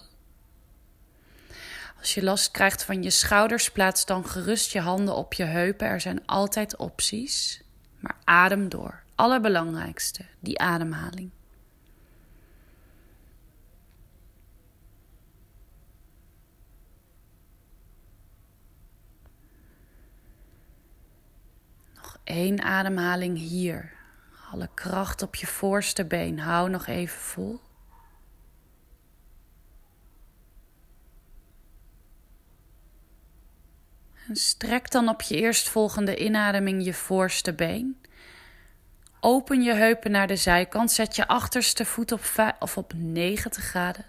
Als 1.98 2.14
je 2.14 2.22
last 2.22 2.50
krijgt 2.50 2.84
van 2.84 3.02
je 3.02 3.10
schouders, 3.10 3.70
plaats 3.70 4.06
dan 4.06 4.26
gerust 4.26 4.72
je 4.72 4.80
handen 4.80 5.16
op 5.16 5.32
je 5.32 5.44
heupen. 5.44 5.86
Er 5.86 6.00
zijn 6.00 6.26
altijd 6.26 6.76
opties. 6.76 7.62
Maar 7.98 8.16
adem 8.24 8.68
door. 8.68 9.02
Allerbelangrijkste, 9.14 10.24
die 10.38 10.58
ademhaling. 10.58 11.30
Nog 21.94 22.18
één 22.24 22.62
ademhaling 22.62 23.38
hier. 23.38 23.92
Alle 24.50 24.68
kracht 24.74 25.22
op 25.22 25.34
je 25.34 25.46
voorste 25.46 26.04
been. 26.04 26.38
Hou 26.38 26.70
nog 26.70 26.86
even 26.86 27.18
vol. 27.18 27.60
strek 34.36 34.90
dan 34.90 35.08
op 35.08 35.22
je 35.22 35.36
eerstvolgende 35.36 36.16
inademing 36.16 36.84
je 36.84 36.94
voorste 36.94 37.52
been. 37.52 38.00
Open 39.20 39.62
je 39.62 39.72
heupen 39.72 40.10
naar 40.10 40.26
de 40.26 40.36
zijkant. 40.36 40.92
Zet 40.92 41.16
je 41.16 41.26
achterste 41.26 41.84
voet 41.84 42.12
op, 42.12 42.20
of 42.58 42.76
op 42.76 42.92
90 42.96 43.64
graden. 43.64 44.04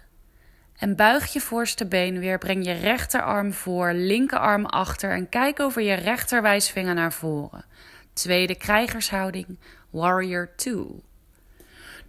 En 0.76 0.96
buig 0.96 1.32
je 1.32 1.40
voorste 1.40 1.86
been 1.86 2.18
weer. 2.18 2.38
Breng 2.38 2.64
je 2.64 2.72
rechterarm 2.72 3.52
voor, 3.52 3.92
linkerarm 3.92 4.66
achter. 4.66 5.10
En 5.10 5.28
kijk 5.28 5.60
over 5.60 5.82
je 5.82 5.94
rechterwijsvinger 5.94 6.94
naar 6.94 7.12
voren. 7.12 7.64
Tweede 8.12 8.54
krijgershouding, 8.54 9.58
Warrior 9.90 10.50
2. 10.56 11.02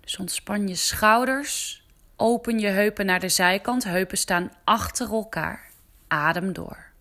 Dus 0.01 0.17
ontspan 0.17 0.67
je 0.67 0.75
schouders. 0.75 1.85
Open 2.15 2.59
je 2.59 2.67
heupen 2.67 3.05
naar 3.05 3.19
de 3.19 3.29
zijkant. 3.29 3.83
Heupen 3.83 4.17
staan 4.17 4.51
achter 4.63 5.11
elkaar. 5.11 5.69
Adem 6.07 6.53
door. 6.53 6.92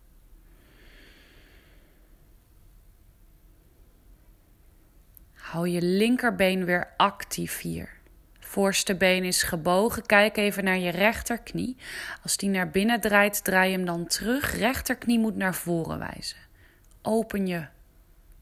Hou 5.53 5.67
je 5.67 5.81
linkerbeen 5.81 6.65
weer 6.65 6.93
actief 6.97 7.59
hier. 7.59 7.89
Voorste 8.39 8.95
been 8.95 9.23
is 9.23 9.43
gebogen. 9.43 10.05
Kijk 10.05 10.37
even 10.37 10.63
naar 10.63 10.77
je 10.77 10.89
rechterknie. 10.89 11.77
Als 12.23 12.37
die 12.37 12.49
naar 12.49 12.69
binnen 12.69 13.01
draait, 13.01 13.43
draai 13.43 13.71
hem 13.71 13.85
dan 13.85 14.07
terug. 14.07 14.57
Rechterknie 14.57 15.19
moet 15.19 15.35
naar 15.35 15.55
voren 15.55 15.99
wijzen. 15.99 16.37
Open 17.01 17.47
je 17.47 17.67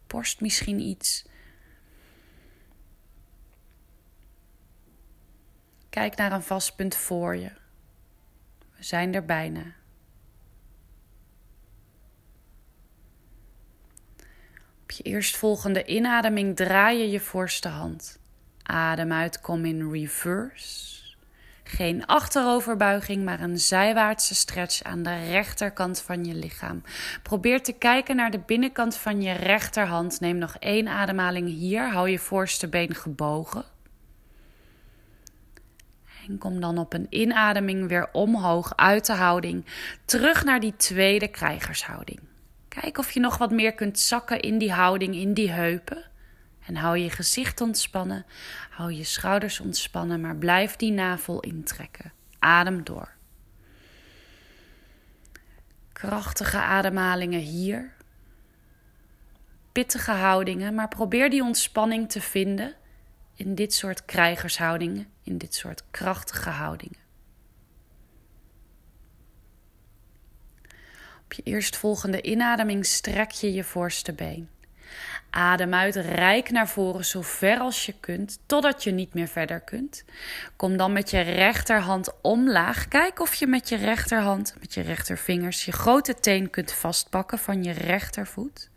borst 0.08 0.41
misschien 0.41 0.80
iets. 0.80 1.26
Kijk 5.89 6.15
naar 6.15 6.32
een 6.32 6.43
vast 6.43 6.76
punt 6.76 6.95
voor 6.95 7.36
je. 7.36 7.52
We 8.76 8.84
zijn 8.84 9.13
er 9.13 9.26
bijna. 9.26 9.81
Je 14.91 15.04
eerstvolgende 15.04 15.86
inademing 15.86 16.56
draai 16.56 16.99
je 16.99 17.10
je 17.10 17.19
voorste 17.19 17.67
hand. 17.67 18.19
Adem 18.63 19.12
uit, 19.12 19.41
kom 19.41 19.65
in 19.65 19.91
reverse. 19.91 20.91
Geen 21.63 22.06
achteroverbuiging, 22.06 23.23
maar 23.23 23.39
een 23.39 23.58
zijwaartse 23.58 24.36
stretch 24.36 24.84
aan 24.84 25.04
de 25.04 25.30
rechterkant 25.30 26.01
van 26.01 26.25
je 26.25 26.34
lichaam. 26.34 26.84
Probeer 27.23 27.63
te 27.63 27.73
kijken 27.73 28.15
naar 28.15 28.32
de 28.32 28.39
binnenkant 28.39 28.95
van 28.95 29.21
je 29.21 29.32
rechterhand. 29.32 30.19
Neem 30.19 30.38
nog 30.38 30.56
één 30.60 30.88
ademhaling 30.88 31.47
hier. 31.47 31.91
Hou 31.91 32.10
je 32.10 32.19
voorste 32.19 32.67
been 32.67 32.95
gebogen. 32.95 33.63
En 36.27 36.38
kom 36.38 36.62
dan 36.62 36.77
op 36.77 36.93
een 36.93 37.08
inademing 37.10 37.88
weer 37.88 38.10
omhoog 38.12 38.73
uit 38.75 39.06
de 39.06 39.13
houding. 39.13 39.65
Terug 40.06 40.43
naar 40.43 40.60
die 40.60 40.75
tweede 40.75 41.27
krijgershouding. 41.27 42.19
Kijk 42.79 42.97
of 42.97 43.12
je 43.12 43.19
nog 43.19 43.38
wat 43.38 43.51
meer 43.51 43.73
kunt 43.73 43.99
zakken 43.99 44.39
in 44.39 44.57
die 44.57 44.71
houding, 44.71 45.15
in 45.15 45.34
die 45.34 45.51
heupen. 45.51 46.03
En 46.65 46.75
hou 46.75 46.97
je 46.97 47.10
gezicht 47.10 47.62
ontspannen, 47.62 48.25
hou 48.69 48.91
je 48.93 49.03
schouders 49.03 49.60
ontspannen, 49.60 50.21
maar 50.21 50.36
blijf 50.36 50.75
die 50.75 50.91
navel 50.91 51.39
intrekken. 51.39 52.13
Adem 52.39 52.84
door. 52.84 53.10
Krachtige 55.93 56.57
ademhalingen 56.57 57.39
hier. 57.39 57.93
Pittige 59.71 60.12
houdingen, 60.12 60.75
maar 60.75 60.88
probeer 60.88 61.29
die 61.29 61.43
ontspanning 61.43 62.10
te 62.10 62.21
vinden 62.21 62.75
in 63.36 63.55
dit 63.55 63.73
soort 63.73 64.05
krijgershoudingen, 64.05 65.07
in 65.23 65.38
dit 65.38 65.55
soort 65.55 65.84
krachtige 65.91 66.49
houdingen. 66.49 66.99
Op 71.32 71.38
je 71.38 71.52
eerstvolgende 71.52 72.22
inademing 72.22 72.86
strek 72.86 73.32
je 73.32 73.54
je 73.54 73.63
voorste 73.63 74.13
been. 74.13 74.50
Adem 75.30 75.74
uit, 75.74 75.96
rijk 75.96 76.50
naar 76.50 76.67
voren 76.70 77.06
zo 77.06 77.22
ver 77.22 77.60
als 77.60 77.86
je 77.86 77.94
kunt, 78.00 78.39
totdat 78.46 78.84
je 78.84 78.91
niet 78.91 79.13
meer 79.13 79.28
verder 79.28 79.60
kunt. 79.60 80.04
Kom 80.56 80.78
dan 80.78 80.94
met 80.94 81.10
je 81.10 81.20
rechterhand 81.20 82.22
omlaag. 82.22 82.88
Kijk 82.88 83.20
of 83.20 83.34
je 83.34 83.48
met 83.48 83.70
je 83.70 83.76
rechterhand, 83.76 84.56
met 84.60 84.74
je 84.74 84.82
rechtervingers, 84.82 85.65
je 85.65 85.72
grote 85.72 86.13
teen 86.13 86.50
kunt 86.50 86.72
vastpakken 86.72 87.39
van 87.39 87.63
je 87.63 87.72
rechtervoet. 87.72 88.70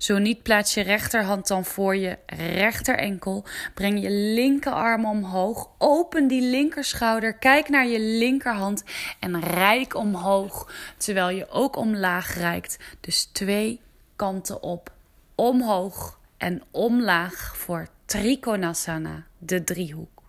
Zo 0.00 0.18
niet 0.18 0.42
plaats 0.42 0.74
je 0.74 0.80
rechterhand 0.80 1.46
dan 1.46 1.64
voor 1.64 1.96
je 1.96 2.18
rechterenkel. 2.26 3.44
Breng 3.74 4.02
je 4.02 4.10
linkerarm 4.10 5.04
omhoog. 5.04 5.70
Open 5.78 6.26
die 6.26 6.42
linkerschouder. 6.42 7.34
Kijk 7.34 7.68
naar 7.68 7.86
je 7.86 8.00
linkerhand 8.00 8.84
en 9.18 9.40
rijk 9.40 9.94
omhoog. 9.94 10.72
Terwijl 10.96 11.28
je 11.28 11.48
ook 11.48 11.76
omlaag 11.76 12.34
reikt. 12.34 12.78
Dus 13.00 13.24
twee 13.24 13.80
kanten 14.16 14.62
op. 14.62 14.92
Omhoog 15.34 16.18
en 16.36 16.62
omlaag 16.70 17.56
voor 17.56 17.88
Trikonasana, 18.04 19.26
de 19.38 19.64
driehoek. 19.64 20.22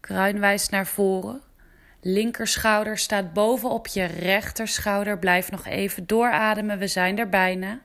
Kruinwijs 0.00 0.68
naar 0.68 0.86
voren. 0.86 1.42
Linkerschouder 2.00 2.98
staat 2.98 3.32
bovenop 3.32 3.86
je 3.86 4.04
rechterschouder. 4.04 5.18
Blijf 5.18 5.50
nog 5.50 5.66
even 5.66 6.06
doorademen, 6.06 6.78
we 6.78 6.86
zijn 6.86 7.18
er 7.18 7.28
bijna. 7.28 7.80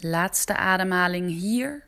Laatste 0.00 0.56
ademhaling 0.56 1.30
hier. 1.30 1.86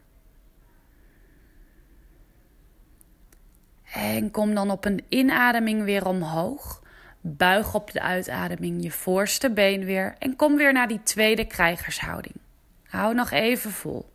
En 3.92 4.30
kom 4.30 4.54
dan 4.54 4.70
op 4.70 4.84
een 4.84 5.04
inademing 5.08 5.84
weer 5.84 6.06
omhoog. 6.06 6.82
Buig 7.20 7.74
op 7.74 7.90
de 7.90 8.00
uitademing 8.00 8.82
je 8.82 8.90
voorste 8.90 9.50
been 9.50 9.84
weer 9.84 10.14
en 10.18 10.36
kom 10.36 10.56
weer 10.56 10.72
naar 10.72 10.88
die 10.88 11.02
tweede 11.02 11.44
krijgershouding. 11.44 12.34
Hou 12.84 13.14
nog 13.14 13.30
even 13.30 13.70
vol. 13.70 14.08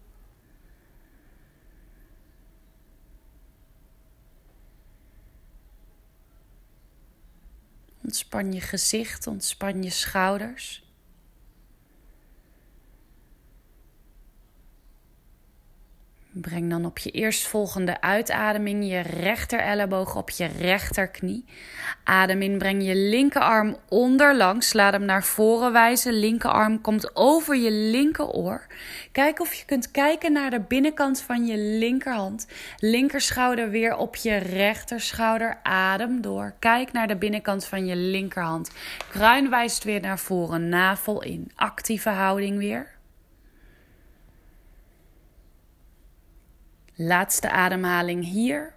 Ontspan 8.16 8.54
je 8.54 8.62
gezicht, 8.62 9.28
ontspan 9.28 9.84
je 9.84 9.90
schouders. 9.90 10.85
Breng 16.42 16.70
dan 16.70 16.86
op 16.86 16.98
je 16.98 17.12
eerstvolgende 17.12 18.02
uitademing 18.02 18.90
je 18.90 19.00
rechter 19.00 19.60
elleboog 19.60 20.16
op 20.16 20.30
je 20.30 20.46
rechterknie. 20.46 21.46
Adem 22.04 22.42
in, 22.42 22.58
breng 22.58 22.84
je 22.84 22.96
linkerarm 22.96 23.78
onderlangs. 23.90 24.74
Laat 24.74 24.94
hem 24.94 25.06
naar 25.06 25.24
voren 25.24 25.72
wijzen. 25.72 26.14
Linkerarm 26.14 26.82
komt 26.82 27.16
over 27.16 27.56
je 27.56 27.72
linkeroor. 27.72 28.66
Kijk 29.12 29.40
of 29.40 29.54
je 29.54 29.66
kunt 29.66 29.92
kijken 29.92 30.32
naar 30.32 30.50
de 30.50 30.60
binnenkant 30.60 31.22
van 31.22 31.46
je 31.46 31.58
linkerhand. 31.58 32.48
Linkerschouder 32.80 33.70
weer 33.70 33.98
op 33.98 34.16
je 34.16 34.36
rechterschouder. 34.36 35.60
Adem 35.64 36.22
door. 36.22 36.54
Kijk 36.60 36.92
naar 36.92 37.08
de 37.08 37.18
binnenkant 37.18 37.66
van 37.66 37.86
je 37.86 37.96
linkerhand. 37.96 38.72
Kruin 39.10 39.50
wijst 39.50 39.84
weer 39.84 40.02
naar 40.02 40.20
voren. 40.20 40.70
Navel 40.70 41.24
in. 41.24 41.52
Actieve 41.56 42.10
houding 42.10 42.58
weer. 42.58 42.95
Laatste 46.96 47.50
ademhaling 47.50 48.24
hier. 48.24 48.74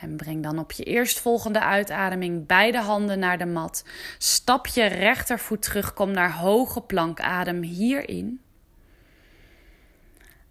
En 0.00 0.16
breng 0.16 0.42
dan 0.42 0.58
op 0.58 0.72
je 0.72 0.84
eerstvolgende 0.84 1.60
uitademing 1.60 2.46
beide 2.46 2.78
handen 2.78 3.18
naar 3.18 3.38
de 3.38 3.46
mat. 3.46 3.84
Stap 4.18 4.66
je 4.66 4.84
rechtervoet 4.84 5.62
terug, 5.62 5.92
kom 5.92 6.10
naar 6.10 6.32
hoge 6.32 6.80
plank. 6.80 7.20
Adem 7.20 7.62
hierin. 7.62 8.40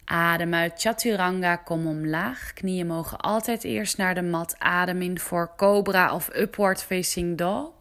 Adem 0.06 0.54
uit 0.54 0.82
Chaturanga, 0.82 1.56
kom 1.56 1.88
omlaag. 1.88 2.54
Knieën 2.54 2.88
mogen 2.88 3.18
altijd 3.18 3.64
eerst 3.64 3.98
naar 3.98 4.16
de 4.16 4.22
mat. 4.22 4.56
Adem 4.60 5.02
in 5.02 5.20
voor 5.20 5.54
Cobra 5.56 6.14
of 6.14 6.30
Upward 6.36 6.84
Facing 6.84 7.38
Dog. 7.38 7.72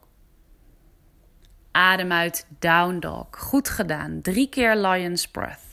Adem 1.70 2.12
uit 2.12 2.46
Down 2.58 2.98
Dog. 2.98 3.26
Goed 3.30 3.68
gedaan. 3.68 4.20
Drie 4.20 4.48
keer 4.48 4.76
Lion's 4.76 5.28
Breath. 5.28 5.67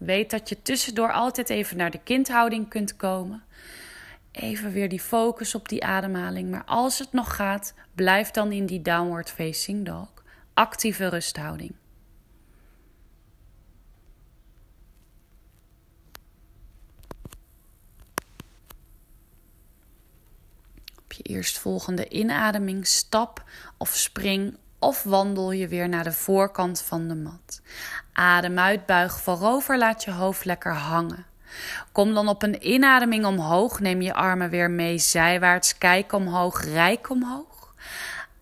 Weet 0.00 0.30
dat 0.30 0.48
je 0.48 0.62
tussendoor 0.62 1.12
altijd 1.12 1.50
even 1.50 1.76
naar 1.76 1.90
de 1.90 2.00
kindhouding 2.02 2.68
kunt 2.68 2.96
komen. 2.96 3.42
Even 4.32 4.72
weer 4.72 4.88
die 4.88 5.00
focus 5.00 5.54
op 5.54 5.68
die 5.68 5.84
ademhaling. 5.84 6.50
Maar 6.50 6.64
als 6.64 6.98
het 6.98 7.12
nog 7.12 7.36
gaat, 7.36 7.74
blijf 7.94 8.30
dan 8.30 8.52
in 8.52 8.66
die 8.66 8.82
downward 8.82 9.30
facing 9.30 9.86
dog. 9.86 10.08
Actieve 10.54 11.08
rusthouding. 11.08 11.74
Op 21.02 21.12
je 21.12 21.22
eerstvolgende 21.22 22.08
inademing 22.08 22.86
stap 22.86 23.44
of 23.76 23.94
spring 23.94 24.56
of 24.78 25.02
wandel 25.02 25.52
je 25.52 25.68
weer 25.68 25.88
naar 25.88 26.04
de 26.04 26.12
voorkant 26.12 26.82
van 26.82 27.08
de 27.08 27.14
mat. 27.14 27.60
Adem 28.12 28.58
uit, 28.58 28.86
buig 28.86 29.20
voorover, 29.20 29.78
laat 29.78 30.04
je 30.04 30.12
hoofd 30.12 30.44
lekker 30.44 30.74
hangen. 30.74 31.26
Kom 31.92 32.14
dan 32.14 32.28
op 32.28 32.42
een 32.42 32.68
inademing 32.68 33.24
omhoog, 33.24 33.80
neem 33.80 34.02
je 34.02 34.14
armen 34.14 34.50
weer 34.50 34.70
mee 34.70 34.98
zijwaarts, 34.98 35.78
kijk 35.78 36.12
omhoog, 36.12 36.64
rijk 36.64 37.10
omhoog. 37.10 37.74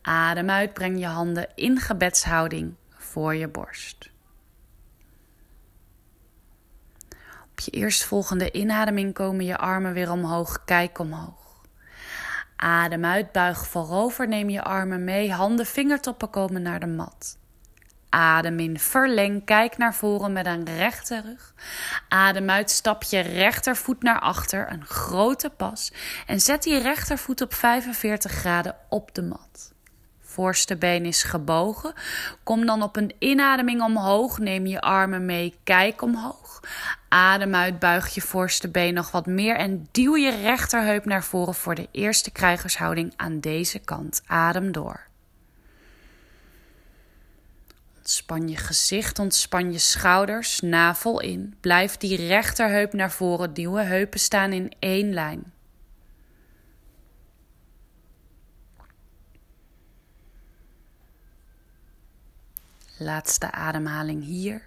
Adem 0.03 0.51
uit, 0.51 0.73
breng 0.73 0.99
je 0.99 1.07
handen 1.07 1.49
in 1.55 1.81
gebedshouding 1.81 2.75
voor 2.89 3.35
je 3.35 3.49
borst. 3.49 4.11
Op 7.51 7.61
je 7.61 7.71
eerstvolgende 7.71 8.53
inademing 8.53 9.15
komen 9.15 9.45
je 9.45 9.57
armen 9.57 9.93
weer 9.93 10.11
omhoog, 10.11 10.65
kijk 10.65 10.99
omhoog. 10.99 11.63
Adem 12.57 13.05
uit, 13.05 13.33
buig 13.33 13.67
voorover, 13.67 14.29
neem 14.29 14.51
je 14.51 14.63
armen 14.63 15.05
mee, 15.05 15.33
handen, 15.33 15.67
vingertoppen 15.67 16.31
komen 16.31 16.63
naar 16.63 16.81
de 16.81 16.87
mat. 16.87 17.39
Adem 18.11 18.59
in, 18.59 18.79
verleng, 18.79 19.45
kijk 19.45 19.77
naar 19.77 19.95
voren 19.95 20.33
met 20.33 20.47
een 20.47 20.65
rechte 20.65 21.21
rug. 21.21 21.55
Adem 22.09 22.51
uit, 22.51 22.71
stap 22.71 23.03
je 23.03 23.21
rechtervoet 23.21 24.03
naar 24.03 24.21
achter, 24.21 24.73
een 24.73 24.85
grote 24.85 25.51
pas. 25.51 25.93
En 26.27 26.41
zet 26.41 26.63
die 26.63 26.79
rechtervoet 26.79 27.41
op 27.41 27.55
45 27.55 28.33
graden 28.33 28.77
op 28.89 29.15
de 29.15 29.23
mat. 29.23 29.73
Voorste 30.21 30.77
been 30.77 31.05
is 31.05 31.23
gebogen. 31.23 31.93
Kom 32.43 32.67
dan 32.67 32.83
op 32.83 32.97
een 32.97 33.15
inademing 33.19 33.83
omhoog, 33.83 34.39
neem 34.39 34.67
je 34.67 34.81
armen 34.81 35.27
mee, 35.27 35.55
kijk 35.65 36.03
omhoog. 36.03 36.61
Adem 37.09 37.55
uit, 37.55 37.79
buig 37.79 38.15
je 38.15 38.21
voorste 38.21 38.69
been 38.69 38.95
nog 38.95 39.11
wat 39.11 39.27
meer 39.27 39.57
en 39.57 39.89
duw 39.91 40.17
je 40.17 40.31
rechterheup 40.31 41.05
naar 41.05 41.25
voren 41.25 41.55
voor 41.55 41.75
de 41.75 41.89
eerste 41.93 42.31
krijgershouding 42.31 43.13
aan 43.17 43.41
deze 43.41 43.79
kant. 43.79 44.23
Adem 44.27 44.73
door. 44.73 45.08
Ontspan 48.09 48.49
je 48.49 48.57
gezicht, 48.57 49.19
ontspan 49.19 49.73
je 49.73 49.79
schouders, 49.79 50.61
navel 50.61 51.21
in. 51.21 51.57
Blijf 51.61 51.97
die 51.97 52.17
rechterheup 52.17 52.93
naar 52.93 53.11
voren 53.13 53.55
duwen. 53.55 53.87
Heupen 53.87 54.21
staan 54.21 54.53
in 54.53 54.73
één 54.79 55.13
lijn. 55.13 55.53
Laatste 62.99 63.51
ademhaling 63.51 64.25
hier. 64.25 64.63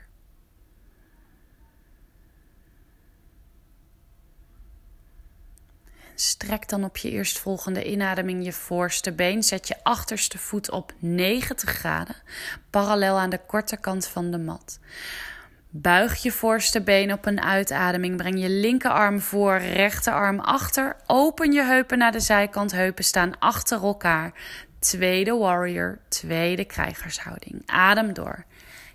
Strek 6.21 6.69
dan 6.69 6.83
op 6.83 6.97
je 6.97 7.11
eerstvolgende 7.11 7.83
inademing 7.83 8.45
je 8.45 8.53
voorste 8.53 9.11
been. 9.11 9.43
Zet 9.43 9.67
je 9.67 9.75
achterste 9.83 10.37
voet 10.37 10.71
op 10.71 10.93
90 10.99 11.69
graden, 11.69 12.15
parallel 12.69 13.19
aan 13.19 13.29
de 13.29 13.39
korte 13.47 13.77
kant 13.77 14.07
van 14.07 14.31
de 14.31 14.37
mat. 14.37 14.79
Buig 15.69 16.21
je 16.21 16.31
voorste 16.31 16.81
been 16.81 17.13
op 17.13 17.25
een 17.25 17.41
uitademing. 17.41 18.17
Breng 18.17 18.41
je 18.41 18.49
linkerarm 18.49 19.19
voor, 19.19 19.57
rechterarm 19.57 20.39
achter. 20.39 20.95
Open 21.05 21.51
je 21.51 21.63
heupen 21.63 21.97
naar 21.97 22.11
de 22.11 22.19
zijkant. 22.19 22.71
Heupen 22.71 23.03
staan 23.03 23.39
achter 23.39 23.83
elkaar. 23.83 24.33
Tweede 24.79 25.33
warrior, 25.33 25.99
tweede 26.07 26.65
krijgershouding. 26.65 27.63
Adem 27.65 28.13
door. 28.13 28.45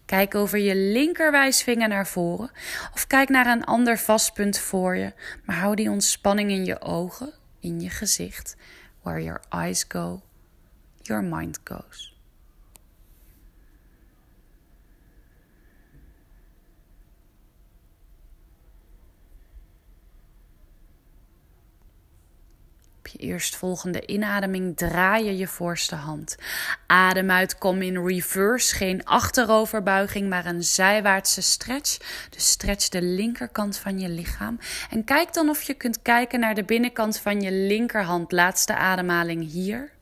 Kijk 0.07 0.35
over 0.35 0.59
je 0.59 0.77
linkerwijsvinger 0.77 1.89
naar 1.89 2.07
voren 2.07 2.51
of 2.95 3.07
kijk 3.07 3.29
naar 3.29 3.47
een 3.47 3.65
ander 3.65 3.99
vastpunt 3.99 4.59
voor 4.59 4.97
je, 4.97 5.13
maar 5.45 5.57
hou 5.57 5.75
die 5.75 5.91
ontspanning 5.91 6.51
in 6.51 6.65
je 6.65 6.81
ogen, 6.81 7.33
in 7.61 7.81
je 7.81 7.91
gezicht. 7.91 8.57
Where 9.03 9.23
your 9.23 9.41
eyes 9.49 9.85
go, 9.89 10.23
your 11.03 11.25
mind 11.25 11.61
goes. 11.65 12.16
Eerstvolgende 23.27 24.07
inademing 24.07 24.77
draai 24.77 25.25
je 25.25 25.37
je 25.37 25.47
voorste 25.47 25.95
hand. 25.95 26.37
Adem 26.87 27.31
uit, 27.31 27.59
kom 27.59 27.83
in 27.83 28.07
reverse. 28.07 28.75
Geen 28.75 29.05
achteroverbuiging, 29.05 30.29
maar 30.29 30.47
een 30.47 30.63
zijwaartse 30.63 31.43
stretch. 31.43 31.99
Dus 32.31 32.51
stretch 32.51 32.89
de 32.89 33.03
linkerkant 33.03 33.79
van 33.79 33.99
je 33.99 34.09
lichaam. 34.09 34.59
En 34.91 35.05
kijk 35.05 35.33
dan 35.33 35.49
of 35.49 35.63
je 35.63 35.75
kunt 35.75 36.03
kijken 36.03 36.41
naar 36.41 36.55
de 36.55 36.65
binnenkant 36.65 37.19
van 37.19 37.41
je 37.41 37.53
linkerhand. 37.53 38.33
Laatste 38.33 38.75
ademhaling 38.75 39.51
hier. 39.51 39.95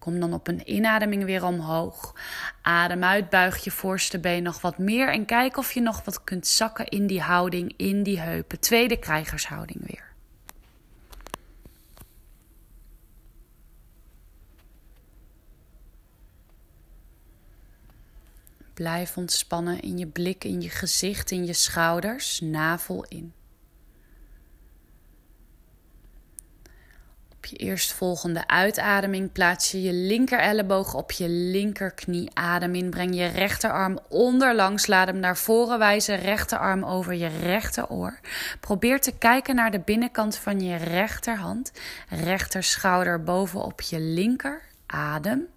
Kom 0.00 0.20
dan 0.20 0.32
op 0.32 0.48
een 0.48 0.74
inademing 0.74 1.24
weer 1.24 1.44
omhoog. 1.44 2.14
Adem 2.62 3.04
uit, 3.04 3.30
buig 3.30 3.64
je 3.64 3.70
voorste 3.70 4.18
been 4.18 4.42
nog 4.42 4.60
wat 4.60 4.78
meer 4.78 5.08
en 5.08 5.24
kijk 5.24 5.56
of 5.56 5.72
je 5.72 5.80
nog 5.80 6.04
wat 6.04 6.24
kunt 6.24 6.46
zakken 6.46 6.86
in 6.86 7.06
die 7.06 7.20
houding, 7.20 7.74
in 7.76 8.02
die 8.02 8.20
heupen. 8.20 8.60
Tweede 8.60 8.96
krijgershouding 8.96 9.80
weer. 9.86 10.09
Blijf 18.80 19.16
ontspannen 19.16 19.80
in 19.80 19.98
je 19.98 20.06
blik, 20.06 20.44
in 20.44 20.60
je 20.60 20.68
gezicht, 20.68 21.30
in 21.30 21.46
je 21.46 21.52
schouders, 21.52 22.40
navel 22.40 23.04
in. 23.08 23.32
Op 27.32 27.46
je 27.46 27.56
eerstvolgende 27.56 28.46
uitademing 28.46 29.32
plaats 29.32 29.70
je 29.70 29.82
je 29.82 29.92
linker 29.92 30.38
elleboog 30.38 30.94
op 30.94 31.10
je 31.10 31.28
linkerknie. 31.28 32.30
Adem 32.34 32.74
in, 32.74 32.90
breng 32.90 33.14
je 33.16 33.26
rechterarm 33.26 33.98
onderlangs, 34.08 34.86
laat 34.86 35.06
hem 35.06 35.18
naar 35.18 35.36
voren 35.36 35.78
wijzen, 35.78 36.16
rechterarm 36.16 36.84
over 36.84 37.14
je 37.14 37.28
rechteroor. 37.28 38.20
Probeer 38.60 39.00
te 39.00 39.12
kijken 39.18 39.54
naar 39.54 39.70
de 39.70 39.80
binnenkant 39.80 40.36
van 40.36 40.60
je 40.60 40.76
rechterhand, 40.76 41.72
rechterschouder 42.08 43.22
bovenop 43.22 43.80
je 43.80 44.00
linker. 44.00 44.62
Adem. 44.86 45.48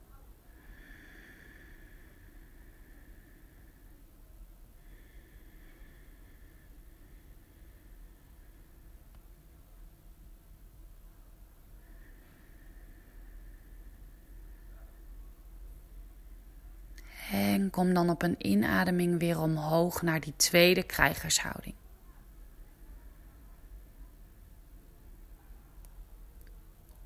En 17.33 17.69
kom 17.69 17.93
dan 17.93 18.09
op 18.09 18.21
een 18.21 18.35
inademing 18.37 19.19
weer 19.19 19.39
omhoog 19.39 20.01
naar 20.01 20.19
die 20.19 20.33
tweede 20.35 20.83
krijgershouding. 20.83 21.75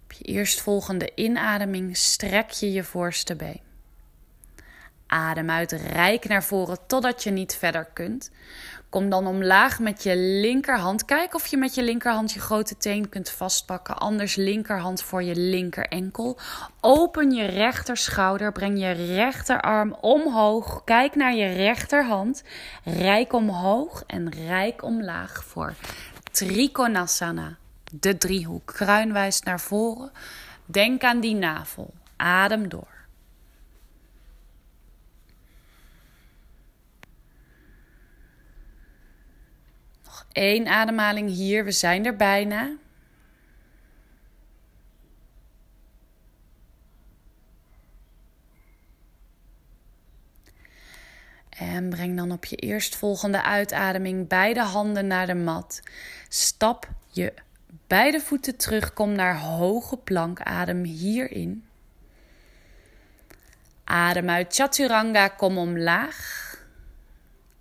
Op 0.03 0.11
je 0.11 0.23
eerstvolgende 0.23 1.11
inademing 1.15 1.97
strek 1.97 2.49
je 2.49 2.71
je 2.71 2.83
voorste 2.83 3.35
been. 3.35 3.61
Adem 5.05 5.49
uit, 5.49 5.71
rijk 5.71 6.27
naar 6.27 6.43
voren 6.43 6.77
totdat 6.87 7.23
je 7.23 7.31
niet 7.31 7.55
verder 7.55 7.85
kunt. 7.85 8.31
Kom 8.89 9.09
dan 9.09 9.27
omlaag 9.27 9.79
met 9.79 10.03
je 10.03 10.17
linkerhand. 10.17 11.05
Kijk 11.05 11.35
of 11.35 11.47
je 11.47 11.57
met 11.57 11.75
je 11.75 11.83
linkerhand 11.83 12.31
je 12.31 12.39
grote 12.39 12.77
teen 12.77 13.09
kunt 13.09 13.29
vastpakken. 13.29 13.97
Anders 13.97 14.35
linkerhand 14.35 15.01
voor 15.01 15.23
je 15.23 15.35
linkerenkel. 15.35 16.37
Open 16.81 17.31
je 17.31 17.45
rechterschouder. 17.45 18.51
Breng 18.51 18.79
je 18.79 18.91
rechterarm 18.91 19.95
omhoog. 20.01 20.81
Kijk 20.83 21.15
naar 21.15 21.33
je 21.33 21.47
rechterhand. 21.47 22.43
Rijk 22.83 23.33
omhoog 23.33 24.03
en 24.07 24.29
rijk 24.29 24.83
omlaag 24.83 25.43
voor 25.43 25.73
Trikonasana. 26.31 27.57
De 27.91 28.17
driehoek. 28.17 28.65
Kruinwijs 28.65 29.41
naar 29.41 29.59
voren. 29.59 30.11
Denk 30.65 31.03
aan 31.03 31.19
die 31.19 31.35
navel. 31.35 31.93
Adem 32.15 32.69
door. 32.69 32.96
Eén 40.39 40.67
ademhaling 40.67 41.29
hier, 41.29 41.63
we 41.63 41.71
zijn 41.71 42.05
er 42.05 42.15
bijna. 42.15 42.71
En 51.49 51.89
breng 51.89 52.17
dan 52.17 52.31
op 52.31 52.45
je 52.45 52.55
eerstvolgende 52.55 53.43
uitademing 53.43 54.27
beide 54.27 54.61
handen 54.61 55.07
naar 55.07 55.27
de 55.27 55.35
mat. 55.35 55.81
Stap 56.29 56.89
je 57.07 57.33
beide 57.87 58.19
voeten 58.19 58.57
terug, 58.57 58.93
kom 58.93 59.11
naar 59.11 59.39
hoge 59.39 59.97
plank, 59.97 60.41
adem 60.41 60.83
hierin. 60.83 61.65
Adem 63.83 64.29
uit 64.29 64.55
Chaturanga, 64.55 65.27
kom 65.27 65.57
omlaag. 65.57 66.46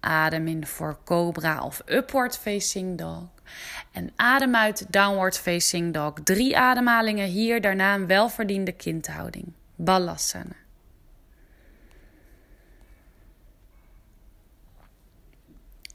Adem 0.06 0.46
in 0.48 0.66
voor 0.66 0.98
Cobra 1.04 1.64
of 1.64 1.82
Upward 1.86 2.38
Facing 2.38 2.98
Dog. 2.98 3.28
En 3.92 4.10
adem 4.16 4.56
uit 4.56 4.86
Downward 4.92 5.38
Facing 5.38 5.94
Dog. 5.94 6.12
Drie 6.24 6.58
ademhalingen 6.58 7.26
hier, 7.26 7.60
daarna 7.60 7.94
een 7.94 8.06
welverdiende 8.06 8.72
kindhouding. 8.72 9.52
Balasana. 9.74 10.56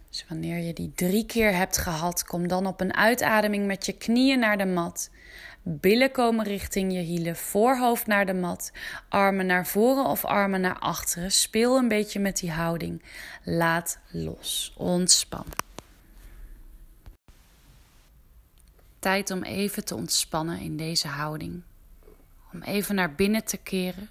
Dus 0.09 0.25
wanneer 0.27 0.57
je 0.57 0.73
die 0.73 0.91
drie 0.95 1.25
keer 1.25 1.55
hebt 1.55 1.77
gehad, 1.77 2.23
kom 2.25 2.47
dan 2.47 2.65
op 2.65 2.81
een 2.81 2.95
uitademing 2.95 3.65
met 3.65 3.85
je 3.85 3.93
knieën 3.93 4.39
naar 4.39 4.57
de 4.57 4.65
mat. 4.65 5.09
Billen 5.63 6.11
komen 6.11 6.45
richting 6.45 6.93
je 6.93 6.99
hielen, 6.99 7.35
voorhoofd 7.35 8.07
naar 8.07 8.25
de 8.25 8.33
mat, 8.33 8.71
armen 9.09 9.45
naar 9.45 9.67
voren 9.67 10.05
of 10.05 10.25
armen 10.25 10.61
naar 10.61 10.79
achteren. 10.79 11.31
Speel 11.31 11.77
een 11.77 11.87
beetje 11.87 12.19
met 12.19 12.37
die 12.37 12.51
houding. 12.51 13.03
Laat 13.43 13.99
los. 14.11 14.73
Ontspan. 14.77 15.45
Tijd 18.99 19.31
om 19.31 19.43
even 19.43 19.85
te 19.85 19.95
ontspannen 19.95 20.59
in 20.59 20.77
deze 20.77 21.07
houding. 21.07 21.63
Om 22.53 22.61
even 22.61 22.95
naar 22.95 23.15
binnen 23.15 23.45
te 23.45 23.57
keren. 23.57 24.09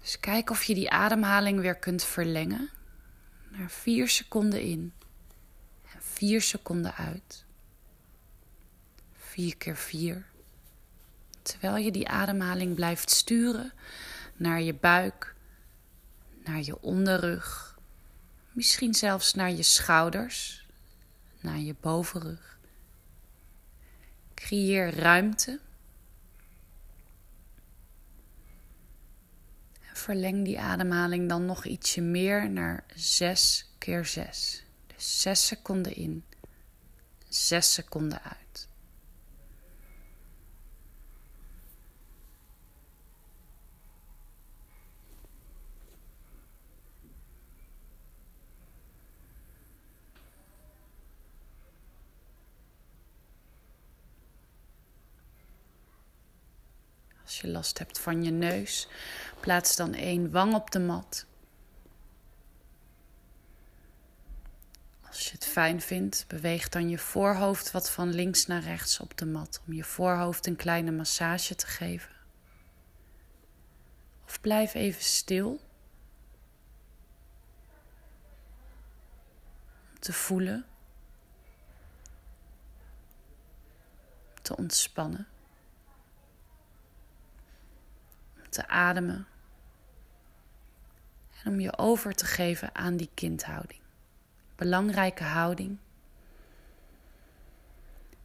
Dus 0.00 0.20
kijk 0.20 0.50
of 0.50 0.64
je 0.64 0.74
die 0.74 0.90
ademhaling 0.90 1.60
weer 1.60 1.76
kunt 1.76 2.04
verlengen. 2.04 2.70
Naar 3.48 3.70
vier 3.70 4.08
seconden 4.08 4.60
in. 4.60 4.92
4 6.18 6.42
seconden 6.42 6.94
uit. 6.94 7.44
4 9.12 9.56
keer 9.56 9.76
4. 9.76 10.26
Terwijl 11.42 11.76
je 11.76 11.90
die 11.90 12.08
ademhaling 12.08 12.74
blijft 12.74 13.10
sturen 13.10 13.72
naar 14.36 14.62
je 14.62 14.74
buik, 14.74 15.34
naar 16.44 16.60
je 16.60 16.80
onderrug, 16.80 17.78
misschien 18.52 18.94
zelfs 18.94 19.34
naar 19.34 19.50
je 19.50 19.62
schouders, 19.62 20.66
naar 21.40 21.58
je 21.58 21.74
bovenrug. 21.80 22.58
Creëer 24.34 24.94
ruimte. 24.94 25.60
En 29.88 29.96
verleng 29.96 30.44
die 30.44 30.60
ademhaling 30.60 31.28
dan 31.28 31.46
nog 31.46 31.64
ietsje 31.64 32.00
meer 32.00 32.50
naar 32.50 32.84
6 32.94 33.70
keer 33.78 34.04
6. 34.04 34.66
6 34.98 35.46
seconden 35.46 35.94
in, 35.94 36.24
6 37.28 37.72
seconden 37.72 38.22
uit. 38.22 38.68
Als 57.22 57.40
je 57.40 57.48
last 57.48 57.78
hebt 57.78 57.98
van 57.98 58.24
je 58.24 58.30
neus, 58.30 58.88
plaats 59.40 59.76
dan 59.76 59.94
één 59.94 60.30
wang 60.30 60.54
op 60.54 60.70
de 60.70 60.78
mat. 60.78 61.26
Als 65.18 65.26
je 65.26 65.32
het 65.32 65.46
fijn 65.46 65.80
vindt, 65.80 66.24
beweeg 66.28 66.68
dan 66.68 66.88
je 66.88 66.98
voorhoofd 66.98 67.70
wat 67.70 67.90
van 67.90 68.14
links 68.14 68.46
naar 68.46 68.62
rechts 68.62 69.00
op 69.00 69.16
de 69.16 69.26
mat 69.26 69.60
om 69.66 69.72
je 69.72 69.84
voorhoofd 69.84 70.46
een 70.46 70.56
kleine 70.56 70.90
massage 70.90 71.54
te 71.54 71.66
geven. 71.66 72.10
Of 74.24 74.40
blijf 74.40 74.74
even 74.74 75.02
stil. 75.02 75.60
Om 79.90 79.98
te 79.98 80.12
voelen. 80.12 80.66
Om 84.28 84.42
te 84.42 84.56
ontspannen. 84.56 85.26
Om 88.36 88.50
te 88.50 88.68
ademen. 88.68 89.26
En 91.44 91.52
om 91.52 91.60
je 91.60 91.78
over 91.78 92.14
te 92.14 92.24
geven 92.24 92.74
aan 92.74 92.96
die 92.96 93.10
kindhouding 93.14 93.86
belangrijke 94.58 95.24
houding. 95.24 95.78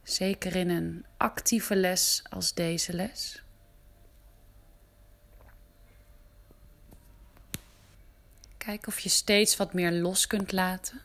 Zeker 0.02 0.56
in 0.56 0.68
een 0.68 1.04
actieve 1.16 1.76
les 1.76 2.22
als 2.30 2.54
deze 2.54 2.92
les. 2.92 3.42
Kijk 8.56 8.86
of 8.86 9.00
je 9.00 9.08
steeds 9.08 9.56
wat 9.56 9.72
meer 9.72 9.92
los 9.92 10.26
kunt 10.26 10.52
laten. 10.52 11.00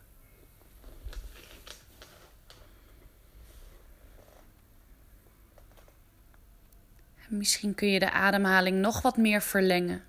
En 7.30 7.38
misschien 7.38 7.76
kun 7.76 7.88
je 7.88 8.00
de 8.00 8.12
ademhaling 8.12 8.78
nog 8.78 9.02
wat 9.02 9.18
meer 9.18 9.42
verlengen 9.42 10.04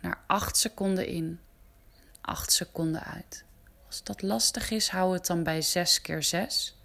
naar 0.00 0.18
8 0.26 0.56
seconden 0.56 1.06
in, 1.06 1.40
8 2.20 2.52
seconden 2.52 3.02
uit. 3.02 3.43
Als 3.94 4.02
dat 4.02 4.22
lastig 4.22 4.70
is, 4.70 4.88
hou 4.88 5.12
het 5.12 5.26
dan 5.26 5.42
bij 5.42 5.62
6 5.62 6.00
keer 6.00 6.22
6. 6.22 6.76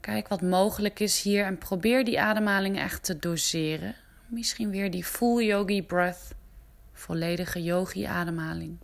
Kijk 0.00 0.28
wat 0.28 0.42
mogelijk 0.42 1.00
is 1.00 1.22
hier 1.22 1.44
en 1.44 1.58
probeer 1.58 2.04
die 2.04 2.20
ademhaling 2.20 2.78
echt 2.78 3.04
te 3.04 3.18
doseren. 3.18 3.94
Misschien 4.26 4.70
weer 4.70 4.90
die 4.90 5.04
full 5.04 5.44
yogi 5.44 5.82
breath, 5.82 6.34
volledige 6.92 7.62
yogi 7.62 8.04
ademhaling. 8.04 8.78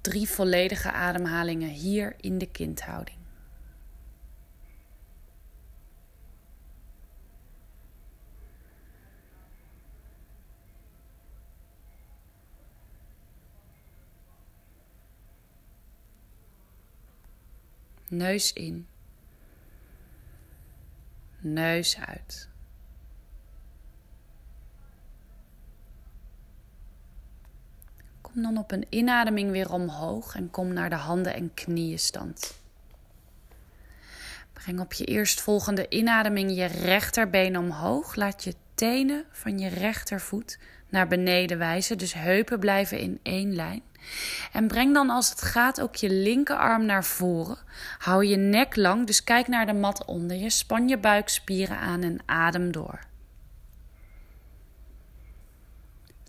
Drie 0.00 0.28
volledige 0.28 0.92
ademhalingen 0.92 1.68
hier 1.68 2.14
in 2.20 2.38
de 2.38 2.46
kindhouding. 2.46 3.18
Neus 18.08 18.52
in. 18.52 18.86
Neus 21.38 21.98
uit. 21.98 22.49
Kom 28.32 28.42
dan 28.42 28.58
op 28.58 28.72
een 28.72 28.86
inademing 28.88 29.50
weer 29.50 29.72
omhoog 29.72 30.34
en 30.34 30.50
kom 30.50 30.72
naar 30.72 30.90
de 30.90 30.96
handen- 30.96 31.34
en 31.34 31.54
knieënstand. 31.54 32.58
Breng 34.52 34.80
op 34.80 34.92
je 34.92 35.04
eerstvolgende 35.04 35.86
inademing 35.88 36.54
je 36.54 36.64
rechterbeen 36.64 37.58
omhoog. 37.58 38.14
Laat 38.14 38.44
je 38.44 38.54
tenen 38.74 39.24
van 39.30 39.58
je 39.58 39.68
rechtervoet 39.68 40.58
naar 40.88 41.08
beneden 41.08 41.58
wijzen. 41.58 41.98
Dus 41.98 42.14
heupen 42.14 42.58
blijven 42.58 42.98
in 42.98 43.20
één 43.22 43.54
lijn. 43.54 43.82
En 44.52 44.66
breng 44.66 44.94
dan 44.94 45.10
als 45.10 45.30
het 45.30 45.42
gaat 45.42 45.80
ook 45.80 45.94
je 45.94 46.10
linkerarm 46.10 46.84
naar 46.84 47.04
voren. 47.04 47.58
Hou 47.98 48.24
je 48.24 48.36
nek 48.36 48.76
lang, 48.76 49.06
dus 49.06 49.24
kijk 49.24 49.48
naar 49.48 49.66
de 49.66 49.72
mat 49.72 50.04
onder 50.04 50.36
je. 50.36 50.50
Span 50.50 50.88
je 50.88 50.98
buikspieren 50.98 51.78
aan 51.78 52.02
en 52.02 52.18
adem 52.26 52.72
door. 52.72 53.08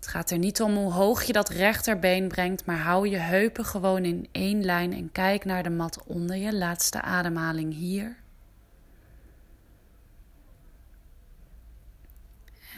Het 0.02 0.10
gaat 0.10 0.30
er 0.30 0.38
niet 0.38 0.62
om 0.62 0.76
hoe 0.76 0.92
hoog 0.92 1.22
je 1.22 1.32
dat 1.32 1.48
rechterbeen 1.48 2.28
brengt, 2.28 2.64
maar 2.64 2.78
hou 2.78 3.08
je 3.08 3.16
heupen 3.16 3.64
gewoon 3.64 4.04
in 4.04 4.28
één 4.32 4.64
lijn 4.64 4.92
en 4.92 5.12
kijk 5.12 5.44
naar 5.44 5.62
de 5.62 5.70
mat 5.70 6.02
onder 6.06 6.36
je. 6.36 6.54
Laatste 6.54 7.02
ademhaling 7.02 7.74
hier. 7.74 8.16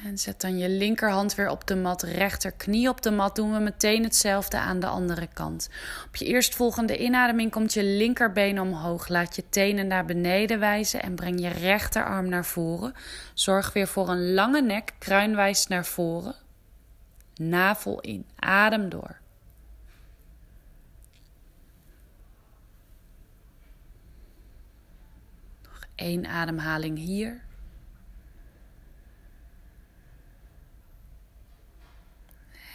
En 0.05 0.19
zet 0.19 0.41
dan 0.41 0.59
je 0.59 0.69
linkerhand 0.69 1.35
weer 1.35 1.49
op 1.49 1.67
de 1.67 1.77
mat, 1.77 2.03
rechterknie 2.03 2.89
op 2.89 3.03
de 3.03 3.11
mat. 3.11 3.37
Doen 3.37 3.53
we 3.53 3.59
meteen 3.59 4.03
hetzelfde 4.03 4.59
aan 4.59 4.81
de 4.81 4.87
andere 4.87 5.29
kant. 5.35 5.69
Op 6.07 6.17
je 6.17 6.25
eerstvolgende 6.25 6.99
inademing 6.99 7.51
komt 7.51 7.73
je 7.73 7.85
linkerbeen 7.85 8.61
omhoog. 8.61 9.09
Laat 9.09 9.37
je 9.37 9.45
tenen 9.49 9.87
naar 9.87 10.05
beneden 10.05 10.59
wijzen 10.59 11.03
en 11.03 11.15
breng 11.15 11.41
je 11.41 11.49
rechterarm 11.49 12.29
naar 12.29 12.47
voren. 12.47 12.95
Zorg 13.35 13.73
weer 13.73 13.89
voor 13.89 14.09
een 14.09 14.35
lange 14.35 14.63
nek, 14.63 14.93
kruinwijs 14.99 15.67
naar 15.67 15.85
voren. 15.85 16.43
Navel 17.37 18.01
in, 18.01 18.27
adem 18.37 18.89
door. 18.89 19.21
Nog 25.63 25.87
één 25.95 26.27
ademhaling 26.27 26.99
hier. 26.99 27.45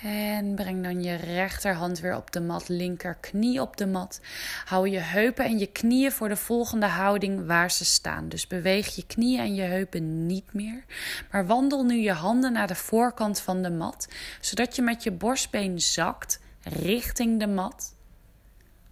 En 0.04 0.56
breng 0.56 0.84
dan 0.84 1.04
je 1.04 1.16
rechterhand 1.16 2.00
weer 2.00 2.16
op 2.16 2.32
de 2.32 2.40
mat, 2.40 2.70
linkerknie 2.70 3.62
op 3.62 3.78
de 3.78 3.86
mat. 3.86 4.22
Hou 4.66 4.90
je 4.90 5.00
heupen 5.00 5.46
en 5.46 5.58
je 5.58 5.68
knieën 5.68 6.12
voor 6.12 6.30
de 6.30 6.36
volgende 6.36 6.86
houding 6.86 7.46
waar 7.46 7.72
ze 7.72 7.86
staan. 7.86 8.30
Dus 8.30 8.48
beweeg 8.48 8.96
je 8.96 9.06
knieën 9.06 9.40
en 9.40 9.56
je 9.56 9.62
heupen 9.62 10.26
niet 10.26 10.54
meer. 10.54 10.84
Maar 11.32 11.46
wandel 11.46 11.84
nu 11.84 11.96
je 11.96 12.12
handen 12.12 12.54
naar 12.54 12.68
de 12.68 12.76
voorkant 12.76 13.40
van 13.40 13.62
de 13.62 13.72
mat, 13.72 14.08
zodat 14.42 14.76
je 14.76 14.82
met 14.82 15.04
je 15.04 15.12
borstbeen 15.12 15.82
zakt 15.82 16.40
richting 16.64 17.40
de 17.40 17.48
mat. 17.48 17.98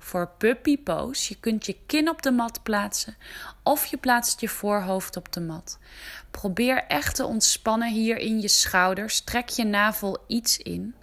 Voor 0.07 0.27
puppy 0.37 0.77
pose, 0.77 1.33
je 1.33 1.39
kunt 1.39 1.65
je 1.65 1.77
kin 1.85 2.09
op 2.09 2.21
de 2.21 2.31
mat 2.31 2.63
plaatsen 2.63 3.17
of 3.63 3.85
je 3.85 3.97
plaatst 3.97 4.41
je 4.41 4.49
voorhoofd 4.49 5.17
op 5.17 5.33
de 5.33 5.39
mat. 5.39 5.79
Probeer 6.31 6.83
echt 6.83 7.15
te 7.15 7.25
ontspannen 7.25 7.91
hier 7.91 8.17
in 8.17 8.41
je 8.41 8.47
schouders. 8.47 9.21
Trek 9.21 9.49
je 9.49 9.63
navel 9.63 10.23
iets 10.27 10.57
in. 10.57 10.95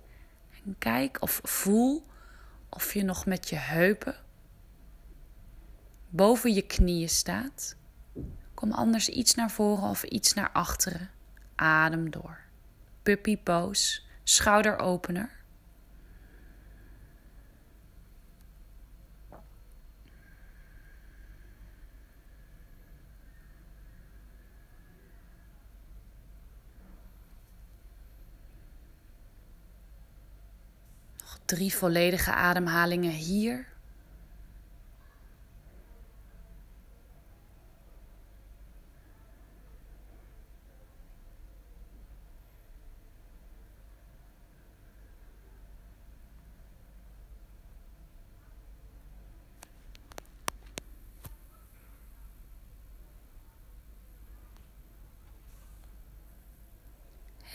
En 0.65 0.77
kijk 0.79 1.17
of 1.21 1.41
voel 1.43 2.07
of 2.69 2.95
je 2.95 3.03
nog 3.03 3.27
met 3.27 3.49
je 3.49 3.57
heupen 3.57 4.17
boven 6.09 6.55
je 6.55 6.63
knieën 6.63 7.09
staat. 7.09 7.77
Kom 8.55 8.73
anders 8.73 9.09
iets 9.09 9.35
naar 9.35 9.51
voren 9.51 9.89
of 9.89 10.03
iets 10.03 10.35
naar 10.35 10.51
achteren. 10.53 11.11
Adem 11.55 12.11
door. 12.11 12.39
Puppy 13.03 13.37
pose, 13.37 14.01
schouderopener. 14.23 15.44
Drie 31.55 31.75
volledige 31.75 32.33
ademhalingen 32.33 33.11
hier. 33.11 33.65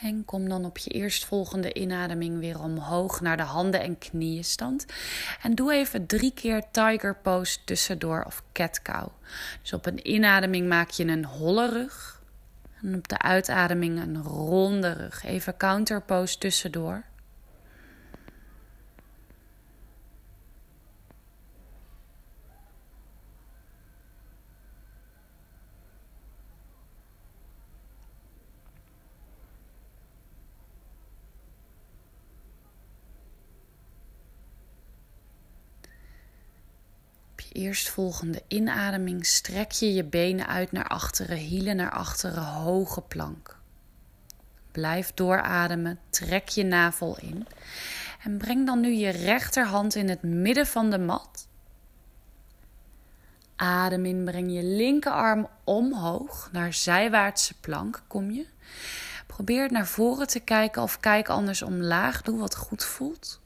En 0.01 0.25
kom 0.25 0.49
dan 0.49 0.65
op 0.65 0.77
je 0.77 0.89
eerstvolgende 0.89 1.73
inademing 1.73 2.39
weer 2.39 2.61
omhoog 2.61 3.21
naar 3.21 3.37
de 3.37 3.43
handen- 3.43 3.81
en 3.81 3.97
knieënstand. 3.97 4.85
En 5.41 5.55
doe 5.55 5.73
even 5.73 6.05
drie 6.05 6.33
keer 6.33 6.63
tiger 6.71 7.15
pose 7.15 7.57
tussendoor 7.65 8.23
of 8.23 8.43
cat 8.53 8.81
cow. 8.81 9.07
Dus 9.61 9.73
op 9.73 9.85
een 9.85 10.07
inademing 10.07 10.67
maak 10.67 10.89
je 10.89 11.05
een 11.05 11.25
holle 11.25 11.69
rug. 11.69 12.21
En 12.81 12.95
op 12.95 13.07
de 13.07 13.17
uitademing 13.17 13.99
een 13.99 14.23
ronde 14.23 14.91
rug. 14.91 15.23
Even 15.23 15.57
counter 15.57 16.01
pose 16.01 16.37
tussendoor. 16.37 17.03
Eerstvolgende 37.69 38.41
inademing 38.47 39.25
strek 39.25 39.71
je 39.71 39.93
je 39.93 40.03
benen 40.03 40.47
uit 40.47 40.71
naar 40.71 40.87
achteren, 40.87 41.37
hielen 41.37 41.75
naar 41.75 41.91
achteren, 41.91 42.43
hoge 42.43 43.01
plank. 43.01 43.57
Blijf 44.71 45.13
doorademen, 45.13 45.99
trek 46.09 46.49
je 46.49 46.63
navel 46.63 47.17
in. 47.19 47.47
En 48.23 48.37
breng 48.37 48.65
dan 48.65 48.79
nu 48.79 48.91
je 48.91 49.09
rechterhand 49.09 49.95
in 49.95 50.09
het 50.09 50.23
midden 50.23 50.67
van 50.67 50.89
de 50.89 50.97
mat. 50.97 51.47
Adem 53.55 54.05
in, 54.05 54.23
breng 54.23 54.53
je 54.53 54.63
linkerarm 54.63 55.47
omhoog 55.63 56.49
naar 56.51 56.73
zijwaartse 56.73 57.53
plank. 57.59 58.03
Kom 58.07 58.31
je. 58.31 58.45
Probeer 59.27 59.71
naar 59.71 59.87
voren 59.87 60.27
te 60.27 60.39
kijken 60.39 60.81
of 60.81 60.99
kijk 60.99 61.29
anders 61.29 61.61
omlaag. 61.61 62.21
Doe 62.21 62.39
wat 62.39 62.55
goed 62.55 62.83
voelt. 62.83 63.41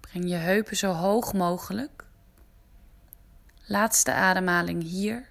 Breng 0.00 0.28
je 0.28 0.36
heupen 0.36 0.76
zo 0.76 0.92
hoog 0.92 1.32
mogelijk. 1.32 2.08
Laatste 3.70 4.12
ademhaling 4.12 4.82
hier. 4.82 5.28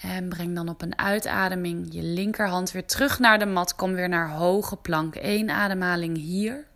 En 0.00 0.28
breng 0.28 0.54
dan 0.54 0.68
op 0.68 0.82
een 0.82 0.98
uitademing 0.98 1.92
je 1.92 2.02
linkerhand 2.02 2.70
weer 2.70 2.86
terug 2.86 3.18
naar 3.18 3.38
de 3.38 3.46
mat. 3.46 3.74
Kom 3.74 3.92
weer 3.92 4.08
naar 4.08 4.30
hoge 4.30 4.76
plank. 4.76 5.14
Eén 5.14 5.50
ademhaling 5.50 6.16
hier. 6.16 6.66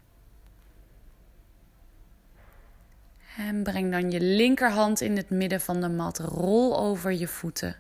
En 3.37 3.63
breng 3.63 3.91
dan 3.91 4.11
je 4.11 4.21
linkerhand 4.21 5.01
in 5.01 5.17
het 5.17 5.31
midden 5.31 5.61
van 5.61 5.81
de 5.81 5.89
mat. 5.89 6.19
Rol 6.19 6.79
over 6.79 7.13
je 7.13 7.29
voeten. 7.29 7.77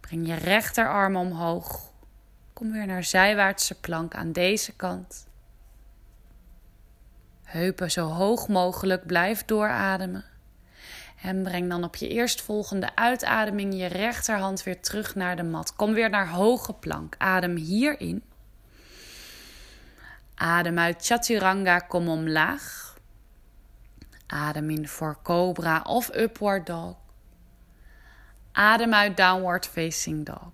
Breng 0.00 0.26
je 0.26 0.34
rechterarm 0.34 1.16
omhoog. 1.16 1.92
Kom 2.52 2.72
weer 2.72 2.86
naar 2.86 3.04
zijwaartse 3.04 3.80
plank 3.80 4.14
aan 4.14 4.32
deze 4.32 4.72
kant. 4.76 5.26
Heupen 7.42 7.90
zo 7.90 8.06
hoog 8.06 8.48
mogelijk. 8.48 9.06
Blijf 9.06 9.44
doorademen. 9.44 10.24
En 11.22 11.42
breng 11.42 11.68
dan 11.68 11.84
op 11.84 11.96
je 11.96 12.08
eerstvolgende 12.08 12.96
uitademing 12.96 13.74
je 13.74 13.86
rechterhand 13.86 14.62
weer 14.62 14.80
terug 14.80 15.14
naar 15.14 15.36
de 15.36 15.42
mat. 15.42 15.76
Kom 15.76 15.92
weer 15.92 16.10
naar 16.10 16.28
hoge 16.28 16.72
plank. 16.72 17.14
Adem 17.18 17.56
hierin. 17.56 18.22
Adem 20.34 20.78
uit 20.78 21.06
Chaturanga, 21.06 21.78
kom 21.78 22.08
omlaag. 22.08 22.96
Adem 24.26 24.70
in 24.70 24.88
voor 24.88 25.18
Cobra 25.22 25.82
of 25.82 26.14
Upward 26.14 26.66
Dog. 26.66 26.96
Adem 28.52 28.94
uit 28.94 29.16
Downward 29.16 29.66
Facing 29.66 30.26
Dog. 30.26 30.50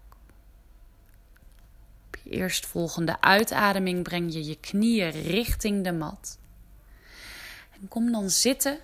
Op 2.07 2.17
je 2.23 2.31
eerstvolgende 2.31 3.21
uitademing 3.21 4.03
breng 4.03 4.33
je 4.33 4.45
je 4.45 4.61
knieën 4.61 5.11
richting 5.11 5.85
de 5.85 5.93
mat. 5.93 6.39
En 7.81 7.89
kom 7.89 8.13
dan 8.13 8.31
zitten 8.31 8.79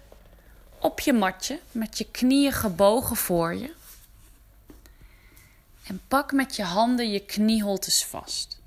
op 0.81 1.01
je 1.01 1.13
matje 1.13 1.59
met 1.73 1.99
je 1.99 2.11
knieën 2.11 2.53
gebogen 2.53 3.17
voor 3.17 3.55
je. 3.55 3.73
En 5.87 6.01
pak 6.09 6.33
met 6.33 6.57
je 6.57 6.63
handen 6.63 7.11
je 7.11 7.21
knieholtes 7.21 8.05
vast. 8.05 8.61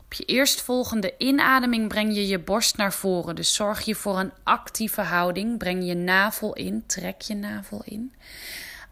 Op 0.00 0.12
je 0.12 0.24
eerstvolgende 0.24 1.14
inademing 1.18 1.88
breng 1.88 2.14
je 2.14 2.26
je 2.26 2.38
borst 2.38 2.76
naar 2.76 2.92
voren. 2.92 3.36
Dus 3.36 3.54
zorg 3.54 3.84
je 3.84 3.94
voor 3.94 4.18
een 4.18 4.32
actieve 4.42 5.00
houding. 5.00 5.58
Breng 5.58 5.86
je 5.86 5.94
navel 5.94 6.54
in, 6.54 6.84
trek 6.86 7.20
je 7.20 7.34
navel 7.34 7.82
in. 7.84 8.14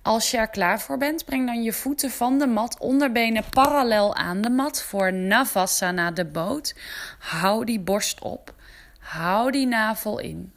Als 0.03 0.31
je 0.31 0.37
er 0.37 0.49
klaar 0.49 0.81
voor 0.81 0.99
bent, 0.99 1.25
breng 1.25 1.47
dan 1.47 1.63
je 1.63 1.73
voeten 1.73 2.11
van 2.11 2.39
de 2.39 2.47
mat, 2.47 2.79
onderbenen 2.79 3.45
parallel 3.51 4.15
aan 4.15 4.41
de 4.41 4.51
mat 4.51 4.83
voor 4.83 5.13
Navasana, 5.13 6.11
de 6.11 6.25
boot. 6.25 6.75
Hou 7.19 7.65
die 7.65 7.81
borst 7.81 8.21
op. 8.21 8.55
Hou 8.99 9.51
die 9.51 9.67
navel 9.67 10.19
in. 10.19 10.53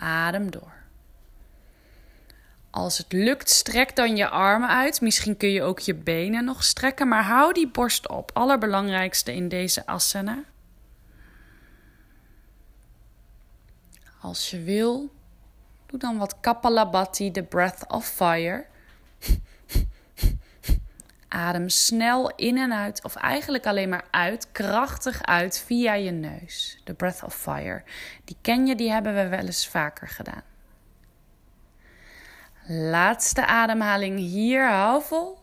Adem 0.00 0.50
door. 0.50 0.72
Als 2.70 2.98
het 2.98 3.12
lukt, 3.12 3.50
strek 3.50 3.96
dan 3.96 4.16
je 4.16 4.28
armen 4.28 4.68
uit. 4.68 5.00
Misschien 5.00 5.36
kun 5.36 5.48
je 5.48 5.62
ook 5.62 5.78
je 5.78 5.94
benen 5.94 6.44
nog 6.44 6.64
strekken, 6.64 7.08
maar 7.08 7.24
hou 7.24 7.52
die 7.52 7.68
borst 7.68 8.08
op. 8.08 8.30
Allerbelangrijkste 8.34 9.34
in 9.34 9.48
deze 9.48 9.86
asana. 9.86 10.44
Als 14.20 14.50
je 14.50 14.62
wil, 14.62 15.10
doe 15.86 15.98
dan 15.98 16.18
wat 16.18 16.40
Kapalabhati, 16.40 17.30
de 17.30 17.42
breath 17.42 17.84
of 17.88 18.06
fire. 18.06 18.66
Adem 21.32 21.68
snel 21.68 22.32
in 22.36 22.58
en 22.58 22.72
uit, 22.72 23.04
of 23.04 23.16
eigenlijk 23.16 23.66
alleen 23.66 23.88
maar 23.88 24.04
uit, 24.10 24.52
krachtig 24.52 25.22
uit 25.22 25.58
via 25.58 25.94
je 25.94 26.10
neus. 26.10 26.80
De 26.84 26.94
breath 26.94 27.22
of 27.22 27.34
fire. 27.34 27.82
Die 28.24 28.36
ken 28.40 28.66
je, 28.66 28.74
die 28.74 28.90
hebben 28.90 29.14
we 29.14 29.28
wel 29.28 29.46
eens 29.46 29.68
vaker 29.68 30.08
gedaan. 30.08 30.42
Laatste 32.66 33.46
ademhaling 33.46 34.18
hier, 34.18 34.68
hou 34.68 35.02
vol. 35.02 35.38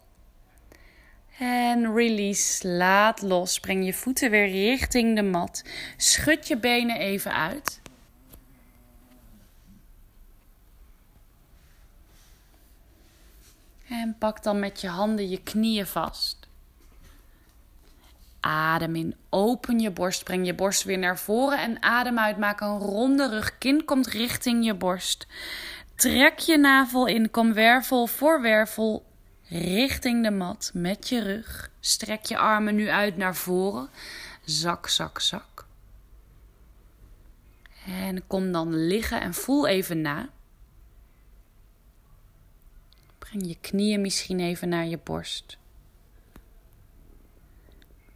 En 1.39 1.95
release, 1.95 2.67
laat 2.67 3.21
los. 3.21 3.59
Breng 3.59 3.85
je 3.85 3.93
voeten 3.93 4.31
weer 4.31 4.47
richting 4.47 5.15
de 5.15 5.23
mat. 5.23 5.63
Schud 5.97 6.47
je 6.47 6.57
benen 6.57 6.97
even 6.97 7.33
uit. 7.33 7.81
En 13.89 14.15
pak 14.19 14.43
dan 14.43 14.59
met 14.59 14.81
je 14.81 14.87
handen 14.87 15.29
je 15.29 15.43
knieën 15.43 15.85
vast. 15.85 16.47
Adem 18.39 18.95
in, 18.95 19.15
open 19.29 19.79
je 19.79 19.91
borst, 19.91 20.23
breng 20.23 20.45
je 20.45 20.53
borst 20.53 20.83
weer 20.83 20.97
naar 20.97 21.19
voren 21.19 21.59
en 21.59 21.81
adem 21.81 22.19
uit. 22.19 22.37
Maak 22.37 22.61
een 22.61 22.79
ronde 22.79 23.29
rug, 23.29 23.57
kin 23.57 23.85
komt 23.85 24.07
richting 24.07 24.65
je 24.65 24.73
borst. 24.73 25.27
Trek 25.95 26.39
je 26.39 26.57
navel 26.57 27.05
in, 27.05 27.31
kom 27.31 27.53
wervel 27.53 28.07
voor 28.07 28.41
wervel 28.41 29.05
richting 29.49 30.23
de 30.23 30.31
mat 30.31 30.71
met 30.73 31.09
je 31.09 31.21
rug. 31.21 31.69
Strek 31.79 32.25
je 32.25 32.37
armen 32.37 32.75
nu 32.75 32.89
uit 32.89 33.17
naar 33.17 33.35
voren. 33.35 33.89
Zak, 34.45 34.87
zak, 34.87 35.19
zak. 35.19 35.65
En 37.85 38.27
kom 38.27 38.51
dan 38.51 38.87
liggen 38.87 39.21
en 39.21 39.33
voel 39.33 39.67
even 39.67 40.01
na. 40.01 40.29
Breng 43.29 43.47
je 43.47 43.57
knieën 43.61 44.01
misschien 44.01 44.39
even 44.39 44.69
naar 44.69 44.85
je 44.85 44.97
borst. 44.97 45.57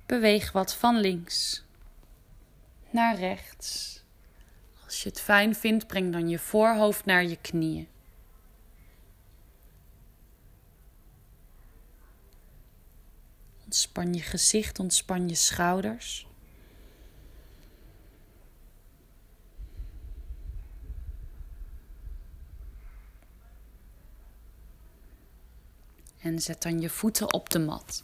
Beweeg 0.05 0.51
wat 0.51 0.75
van 0.75 0.99
links 0.99 1.63
naar 2.89 3.15
rechts. 3.15 4.03
Als 4.83 5.03
je 5.03 5.09
het 5.09 5.21
fijn 5.21 5.55
vindt, 5.55 5.87
breng 5.87 6.11
dan 6.11 6.29
je 6.29 6.39
voorhoofd 6.39 7.05
naar 7.05 7.25
je 7.25 7.37
knieën. 7.41 7.87
Ontspan 13.63 14.13
je 14.13 14.21
gezicht, 14.21 14.79
ontspan 14.79 15.29
je 15.29 15.35
schouders. 15.35 16.27
En 26.21 26.39
zet 26.39 26.61
dan 26.61 26.81
je 26.81 26.89
voeten 26.89 27.33
op 27.33 27.49
de 27.49 27.59
mat. 27.59 28.03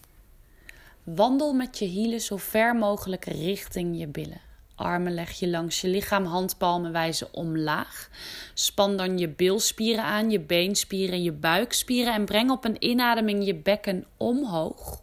Wandel 1.04 1.54
met 1.54 1.78
je 1.78 1.86
hielen 1.86 2.22
zo 2.22 2.38
ver 2.38 2.76
mogelijk 2.76 3.26
richting 3.26 4.00
je 4.00 4.08
billen. 4.08 4.42
Armen 4.76 5.14
leg 5.14 5.32
je 5.32 5.48
langs 5.48 5.82
je 5.82 5.88
lichaam, 5.88 6.26
handpalmen 6.26 6.92
wijzen 6.92 7.34
omlaag. 7.34 8.10
Span 8.54 8.98
dan 8.98 9.18
je 9.18 9.30
bilspieren 9.30 10.04
aan, 10.04 10.30
je 10.30 10.40
beenspieren, 10.40 11.24
je 11.24 11.32
buikspieren 11.32 12.14
en 12.14 12.26
breng 12.26 12.52
op 12.52 12.66
een 12.66 12.84
inademing 12.84 13.46
je 13.46 13.56
bekken 13.56 14.06
omhoog. 14.18 15.02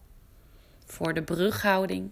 Voor 0.84 1.14
de 1.14 1.22
brughouding. 1.22 2.10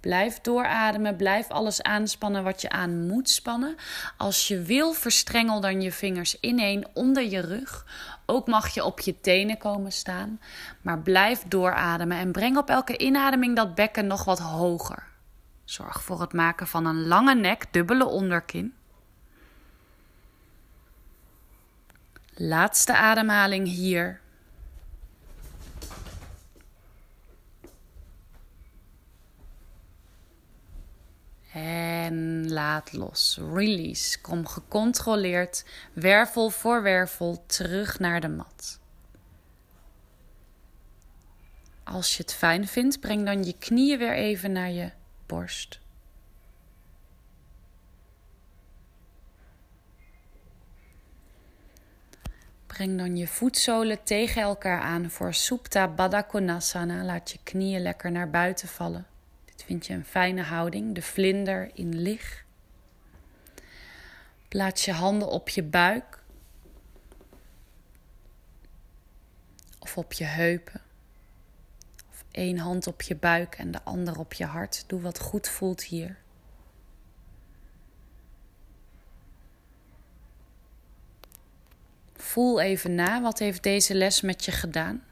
Blijf 0.00 0.40
doorademen, 0.40 1.16
blijf 1.16 1.48
alles 1.48 1.82
aanspannen 1.82 2.44
wat 2.44 2.60
je 2.60 2.70
aan 2.70 3.06
moet 3.06 3.30
spannen. 3.30 3.76
Als 4.16 4.48
je 4.48 4.62
wil, 4.62 4.92
verstrengel 4.92 5.60
dan 5.60 5.80
je 5.80 5.92
vingers 5.92 6.40
ineen 6.40 6.86
onder 6.94 7.22
je 7.22 7.40
rug. 7.40 7.86
Ook 8.26 8.46
mag 8.46 8.68
je 8.68 8.84
op 8.84 9.00
je 9.00 9.20
tenen 9.20 9.58
komen 9.58 9.92
staan, 9.92 10.40
maar 10.80 10.98
blijf 10.98 11.42
doorademen 11.48 12.18
en 12.18 12.32
breng 12.32 12.56
op 12.56 12.68
elke 12.68 12.98
inademing 12.98 13.56
dat 13.56 13.74
bekken 13.74 14.06
nog 14.06 14.24
wat 14.24 14.38
hoger. 14.38 15.06
Zorg 15.64 16.02
voor 16.02 16.20
het 16.20 16.32
maken 16.32 16.66
van 16.66 16.86
een 16.86 17.06
lange 17.06 17.34
nek, 17.34 17.64
dubbele 17.70 18.06
onderkin. 18.06 18.74
Laatste 22.34 22.96
ademhaling 22.96 23.66
hier. 23.66 24.20
En 31.52 32.48
laat 32.52 32.92
los. 32.92 33.38
Release. 33.52 34.20
Kom 34.20 34.46
gecontroleerd, 34.46 35.64
wervel 35.92 36.50
voor 36.50 36.82
wervel, 36.82 37.44
terug 37.46 37.98
naar 37.98 38.20
de 38.20 38.28
mat. 38.28 38.80
Als 41.84 42.16
je 42.16 42.22
het 42.22 42.34
fijn 42.34 42.66
vindt, 42.66 43.00
breng 43.00 43.24
dan 43.24 43.44
je 43.44 43.58
knieën 43.58 43.98
weer 43.98 44.14
even 44.14 44.52
naar 44.52 44.70
je 44.70 44.90
borst. 45.26 45.80
Breng 52.66 52.98
dan 52.98 53.16
je 53.16 53.28
voetzolen 53.28 54.04
tegen 54.04 54.42
elkaar 54.42 54.80
aan 54.80 55.10
voor 55.10 55.34
Supta 55.34 55.88
Baddha 55.88 56.22
Konasana. 56.22 57.04
Laat 57.04 57.30
je 57.30 57.38
knieën 57.42 57.80
lekker 57.80 58.12
naar 58.12 58.30
buiten 58.30 58.68
vallen. 58.68 59.06
Vind 59.68 59.86
je 59.86 59.94
een 59.94 60.04
fijne 60.04 60.42
houding, 60.42 60.94
de 60.94 61.02
vlinder 61.02 61.70
in 61.74 62.00
licht. 62.00 62.44
Plaats 64.48 64.84
je 64.84 64.92
handen 64.92 65.28
op 65.28 65.48
je 65.48 65.62
buik 65.62 66.22
of 69.78 69.96
op 69.96 70.12
je 70.12 70.24
heupen. 70.24 70.80
Eén 72.32 72.58
hand 72.58 72.86
op 72.86 73.02
je 73.02 73.16
buik 73.16 73.54
en 73.54 73.70
de 73.70 73.82
ander 73.82 74.18
op 74.18 74.32
je 74.32 74.44
hart. 74.44 74.84
Doe 74.86 75.00
wat 75.00 75.20
goed 75.20 75.48
voelt 75.48 75.82
hier. 75.82 76.18
Voel 82.14 82.60
even 82.60 82.94
na, 82.94 83.22
wat 83.22 83.38
heeft 83.38 83.62
deze 83.62 83.94
les 83.94 84.20
met 84.20 84.44
je 84.44 84.52
gedaan? 84.52 85.07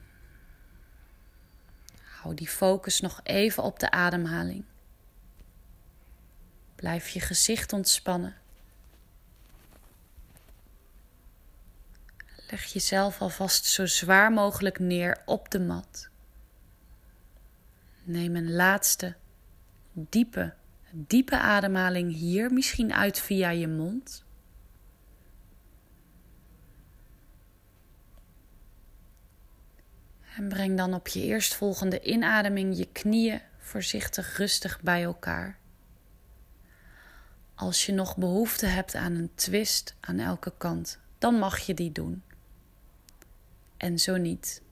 Die 2.35 2.49
focus 2.49 3.01
nog 3.01 3.21
even 3.23 3.63
op 3.63 3.79
de 3.79 3.91
ademhaling. 3.91 4.65
Blijf 6.75 7.09
je 7.09 7.21
gezicht 7.21 7.73
ontspannen. 7.73 8.35
Leg 12.51 12.65
jezelf 12.65 13.21
alvast 13.21 13.65
zo 13.65 13.87
zwaar 13.87 14.33
mogelijk 14.33 14.79
neer 14.79 15.23
op 15.25 15.51
de 15.51 15.61
mat. 15.61 16.09
Neem 18.03 18.37
een 18.37 18.53
laatste 18.53 19.17
diepe, 19.93 20.55
diepe 20.91 21.39
ademhaling 21.39 22.13
hier, 22.13 22.53
misschien 22.53 22.93
uit 22.95 23.21
via 23.21 23.51
je 23.51 23.69
mond. 23.69 24.26
En 30.37 30.49
breng 30.49 30.77
dan 30.77 30.95
op 30.95 31.09
je 31.09 31.23
eerstvolgende 31.23 32.01
inademing 32.01 32.77
je 32.77 32.89
knieën 32.93 33.41
voorzichtig 33.59 34.37
rustig 34.37 34.81
bij 34.81 35.03
elkaar. 35.03 35.59
Als 37.55 37.87
je 37.87 37.93
nog 37.93 38.17
behoefte 38.17 38.67
hebt 38.67 38.95
aan 38.95 39.15
een 39.15 39.31
twist 39.35 39.95
aan 40.01 40.19
elke 40.19 40.53
kant, 40.59 40.99
dan 41.19 41.35
mag 41.35 41.59
je 41.59 41.75
die 41.75 41.93
doen. 41.93 42.23
En 43.77 43.99
zo 43.99 44.17
niet. 44.17 44.63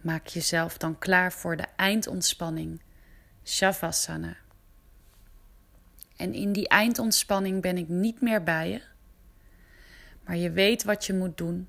Maak 0.00 0.26
jezelf 0.26 0.78
dan 0.78 0.98
klaar 0.98 1.32
voor 1.32 1.56
de 1.56 1.66
eindontspanning, 1.76 2.82
Shavasana. 3.44 4.36
En 6.16 6.34
in 6.34 6.52
die 6.52 6.68
eindontspanning 6.68 7.62
ben 7.62 7.76
ik 7.76 7.88
niet 7.88 8.20
meer 8.20 8.42
bij 8.42 8.70
je, 8.70 8.82
maar 10.24 10.36
je 10.36 10.50
weet 10.50 10.84
wat 10.84 11.06
je 11.06 11.14
moet 11.14 11.36
doen. 11.36 11.68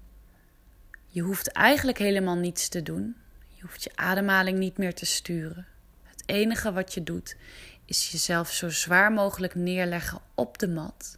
Je 1.07 1.21
hoeft 1.21 1.47
eigenlijk 1.47 1.97
helemaal 1.97 2.35
niets 2.35 2.69
te 2.69 2.83
doen. 2.83 3.15
Je 3.61 3.67
hoeft 3.67 3.83
je 3.83 3.91
ademhaling 3.95 4.57
niet 4.57 4.77
meer 4.77 4.93
te 4.93 5.05
sturen. 5.05 5.67
Het 6.03 6.23
enige 6.25 6.73
wat 6.73 6.93
je 6.93 7.03
doet 7.03 7.37
is 7.85 8.11
jezelf 8.11 8.51
zo 8.51 8.69
zwaar 8.69 9.11
mogelijk 9.11 9.55
neerleggen 9.55 10.21
op 10.35 10.57
de 10.57 10.67
mat. 10.67 11.17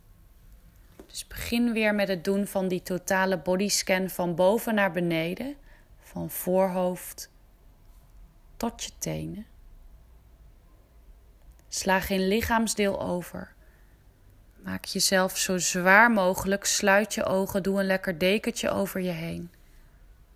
Dus 1.08 1.28
begin 1.28 1.74
weer 1.74 1.96
met 1.96 2.08
het 2.08 2.24
doen 2.24 2.48
van 2.48 2.68
die 2.68 2.82
totale 2.82 3.38
bodyscan 3.38 4.10
van 4.10 4.36
boven 4.36 4.76
naar 4.76 4.92
beneden, 4.92 5.56
van 6.00 6.30
voorhoofd 6.30 7.30
tot 8.58 8.84
je 8.84 8.92
tenen. 9.00 9.46
Sla 11.68 12.00
geen 12.00 12.28
lichaamsdeel 12.28 13.02
over. 13.02 13.54
Maak 14.56 14.86
jezelf 14.86 15.38
zo 15.38 15.58
zwaar 15.58 16.12
mogelijk, 16.12 16.66
sluit 16.66 17.14
je 17.14 17.24
ogen, 17.24 17.64
doe 17.64 17.80
een 17.80 17.86
lekker 17.86 18.20
dekentje 18.20 18.70
over 18.70 19.02
je 19.02 19.12
heen. 19.12 19.52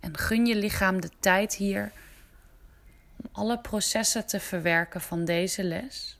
En 0.00 0.16
gun 0.16 0.46
je 0.46 0.56
lichaam 0.56 1.00
de 1.00 1.10
tijd 1.20 1.54
hier 1.54 1.92
om 3.16 3.28
alle 3.32 3.58
processen 3.58 4.26
te 4.26 4.40
verwerken 4.40 5.00
van 5.00 5.24
deze 5.24 5.64
les. 5.64 6.18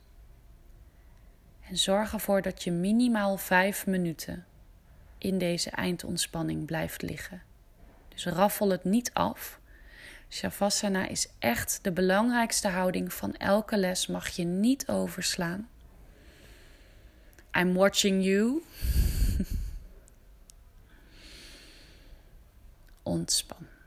En 1.69 1.77
zorg 1.77 2.13
ervoor 2.13 2.41
dat 2.41 2.63
je 2.63 2.71
minimaal 2.71 3.37
vijf 3.37 3.85
minuten 3.85 4.45
in 5.17 5.37
deze 5.37 5.69
eindontspanning 5.69 6.65
blijft 6.65 7.01
liggen. 7.01 7.41
Dus 8.07 8.25
raffel 8.25 8.69
het 8.69 8.83
niet 8.83 9.13
af. 9.13 9.59
Shavasana 10.29 11.07
is 11.07 11.27
echt 11.39 11.79
de 11.81 11.91
belangrijkste 11.91 12.67
houding 12.67 13.13
van 13.13 13.35
elke 13.35 13.77
les, 13.77 14.07
mag 14.07 14.27
je 14.29 14.43
niet 14.43 14.87
overslaan. 14.87 15.69
I'm 17.57 17.73
watching 17.73 18.23
you. 18.23 18.61
Ontspan. 23.05 23.78